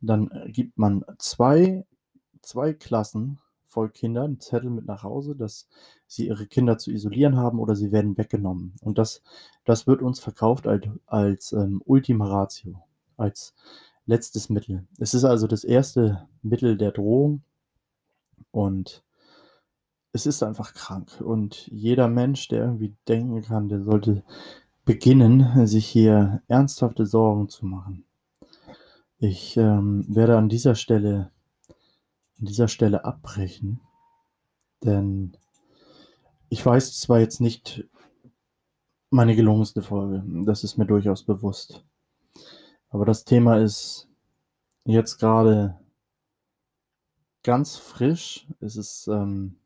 dann 0.00 0.30
gibt 0.46 0.78
man 0.78 1.04
zwei 1.18 1.84
zwei 2.46 2.72
Klassen 2.72 3.38
voll 3.64 3.90
Kindern 3.90 4.24
einen 4.24 4.40
Zettel 4.40 4.70
mit 4.70 4.86
nach 4.86 5.02
Hause, 5.02 5.34
dass 5.36 5.68
sie 6.06 6.28
ihre 6.28 6.46
Kinder 6.46 6.78
zu 6.78 6.90
isolieren 6.90 7.36
haben 7.36 7.58
oder 7.58 7.76
sie 7.76 7.92
werden 7.92 8.16
weggenommen. 8.16 8.74
Und 8.80 8.96
das, 8.96 9.22
das 9.64 9.86
wird 9.86 10.00
uns 10.00 10.20
verkauft 10.20 10.66
als, 10.66 10.86
als 11.06 11.52
ähm, 11.52 11.82
Ultima 11.84 12.26
Ratio, 12.26 12.82
als 13.16 13.54
letztes 14.06 14.48
Mittel. 14.48 14.86
Es 14.98 15.12
ist 15.12 15.24
also 15.24 15.46
das 15.46 15.64
erste 15.64 16.26
Mittel 16.42 16.76
der 16.78 16.92
Drohung 16.92 17.42
und 18.52 19.02
es 20.12 20.24
ist 20.24 20.42
einfach 20.42 20.72
krank. 20.72 21.20
Und 21.20 21.66
jeder 21.66 22.08
Mensch, 22.08 22.48
der 22.48 22.64
irgendwie 22.64 22.94
denken 23.08 23.42
kann, 23.42 23.68
der 23.68 23.82
sollte 23.82 24.22
beginnen, 24.86 25.66
sich 25.66 25.86
hier 25.86 26.40
ernsthafte 26.46 27.04
Sorgen 27.04 27.48
zu 27.48 27.66
machen. 27.66 28.04
Ich 29.18 29.56
ähm, 29.56 30.04
werde 30.08 30.38
an 30.38 30.48
dieser 30.48 30.74
Stelle 30.76 31.30
an 32.38 32.46
dieser 32.46 32.68
Stelle 32.68 33.04
abbrechen, 33.04 33.80
denn 34.84 35.36
ich 36.48 36.64
weiß 36.64 36.98
zwar 37.00 37.20
jetzt 37.20 37.40
nicht 37.40 37.84
meine 39.10 39.34
gelungenste 39.34 39.82
Folge, 39.82 40.22
das 40.44 40.64
ist 40.64 40.76
mir 40.76 40.86
durchaus 40.86 41.22
bewusst, 41.22 41.84
aber 42.90 43.04
das 43.04 43.24
Thema 43.24 43.58
ist 43.58 44.08
jetzt 44.84 45.18
gerade 45.18 45.78
ganz 47.42 47.76
frisch, 47.76 48.46
es 48.60 48.76
ist, 48.76 49.06
ähm, 49.08 49.56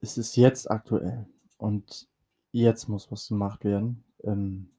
es 0.00 0.18
ist 0.18 0.36
jetzt 0.36 0.70
aktuell 0.70 1.26
und 1.56 2.08
jetzt 2.52 2.88
muss 2.88 3.10
was 3.10 3.28
gemacht 3.28 3.64
werden. 3.64 4.04
Ähm, 4.24 4.70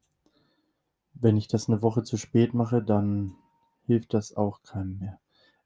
wenn 1.13 1.38
ich 1.38 1.47
das 1.47 1.67
eine 1.67 1.81
Woche 1.81 2.03
zu 2.03 2.17
spät 2.17 2.53
mache, 2.53 2.81
dann 2.81 3.35
hilft 3.85 4.13
das 4.13 4.35
auch 4.35 4.62
keinem 4.63 4.99
mehr 4.99 5.19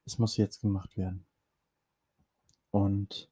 es 0.05 0.19
muss 0.19 0.37
jetzt 0.37 0.61
gemacht 0.61 0.97
werden. 0.97 1.25
Und 2.71 3.29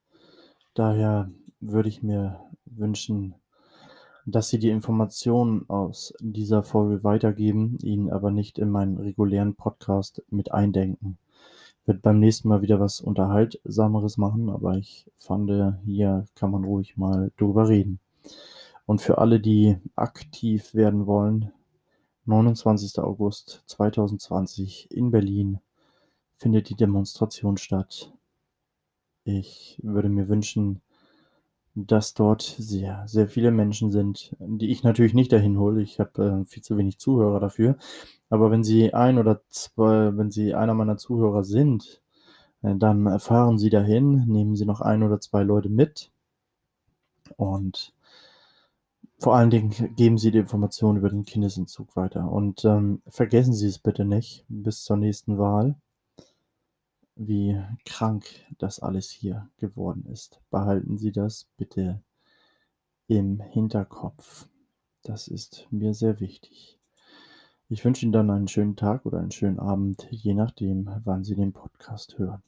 daher 0.73 1.31
würde 1.59 1.89
ich 1.89 2.03
mir 2.03 2.39
wünschen, 2.65 3.35
dass 4.25 4.49
Sie 4.49 4.59
die 4.59 4.69
Informationen 4.69 5.67
aus 5.69 6.13
dieser 6.19 6.63
Folge 6.63 7.03
weitergeben, 7.03 7.77
ihn 7.81 8.11
aber 8.11 8.31
nicht 8.31 8.59
in 8.59 8.69
meinen 8.69 8.97
regulären 8.97 9.55
Podcast 9.55 10.23
mit 10.29 10.51
eindenken. 10.51 11.17
Ich 11.81 11.87
werde 11.87 12.01
beim 12.01 12.19
nächsten 12.19 12.47
Mal 12.47 12.61
wieder 12.61 12.79
was 12.79 13.01
Unterhaltsameres 13.01 14.17
machen, 14.17 14.49
aber 14.49 14.77
ich 14.77 15.09
fand, 15.17 15.51
hier 15.83 16.25
kann 16.35 16.51
man 16.51 16.63
ruhig 16.63 16.97
mal 16.97 17.31
drüber 17.37 17.67
reden. 17.67 17.99
Und 18.85 19.01
für 19.01 19.17
alle, 19.17 19.39
die 19.39 19.77
aktiv 19.95 20.75
werden 20.75 21.07
wollen, 21.07 21.51
29. 22.25 22.99
August 22.99 23.63
2020 23.65 24.91
in 24.91 25.09
Berlin 25.09 25.59
findet 26.41 26.69
die 26.69 26.75
Demonstration 26.75 27.57
statt. 27.57 28.11
Ich 29.23 29.79
würde 29.83 30.09
mir 30.09 30.27
wünschen, 30.27 30.81
dass 31.75 32.15
dort 32.15 32.41
sehr, 32.41 33.07
sehr 33.07 33.27
viele 33.27 33.51
Menschen 33.51 33.91
sind, 33.91 34.35
die 34.39 34.71
ich 34.71 34.83
natürlich 34.83 35.13
nicht 35.13 35.31
dahin 35.31 35.59
hole. 35.59 35.83
Ich 35.83 35.99
habe 35.99 36.41
äh, 36.41 36.45
viel 36.45 36.63
zu 36.63 36.77
wenig 36.77 36.97
Zuhörer 36.97 37.39
dafür. 37.39 37.77
Aber 38.29 38.49
wenn 38.49 38.63
Sie 38.63 38.91
ein 38.91 39.19
oder 39.19 39.41
zwei, 39.49 40.17
wenn 40.17 40.31
Sie 40.31 40.55
einer 40.55 40.73
meiner 40.73 40.97
Zuhörer 40.97 41.43
sind, 41.43 42.01
äh, 42.63 42.75
dann 42.75 43.19
fahren 43.19 43.59
Sie 43.59 43.69
dahin, 43.69 44.25
nehmen 44.25 44.55
Sie 44.55 44.65
noch 44.65 44.81
ein 44.81 45.03
oder 45.03 45.19
zwei 45.19 45.43
Leute 45.43 45.69
mit 45.69 46.11
und 47.37 47.93
vor 49.19 49.35
allen 49.35 49.51
Dingen 49.51 49.95
geben 49.95 50.17
Sie 50.17 50.31
die 50.31 50.39
Informationen 50.39 50.97
über 50.97 51.09
den 51.09 51.25
Kindesentzug 51.25 51.95
weiter. 51.95 52.31
Und 52.31 52.65
ähm, 52.65 53.03
vergessen 53.07 53.53
Sie 53.53 53.67
es 53.67 53.77
bitte 53.77 54.05
nicht 54.05 54.43
bis 54.49 54.83
zur 54.83 54.97
nächsten 54.97 55.37
Wahl 55.37 55.75
wie 57.27 57.61
krank 57.85 58.25
das 58.57 58.79
alles 58.79 59.11
hier 59.11 59.49
geworden 59.57 60.05
ist. 60.05 60.41
Behalten 60.49 60.97
Sie 60.97 61.11
das 61.11 61.45
bitte 61.55 62.01
im 63.07 63.39
Hinterkopf. 63.41 64.47
Das 65.03 65.27
ist 65.27 65.67
mir 65.69 65.93
sehr 65.93 66.19
wichtig. 66.19 66.79
Ich 67.69 67.85
wünsche 67.85 68.05
Ihnen 68.05 68.11
dann 68.11 68.31
einen 68.31 68.47
schönen 68.47 68.75
Tag 68.75 69.05
oder 69.05 69.19
einen 69.19 69.31
schönen 69.31 69.59
Abend, 69.59 70.07
je 70.09 70.33
nachdem, 70.33 70.89
wann 71.03 71.23
Sie 71.23 71.35
den 71.35 71.53
Podcast 71.53 72.17
hören. 72.17 72.39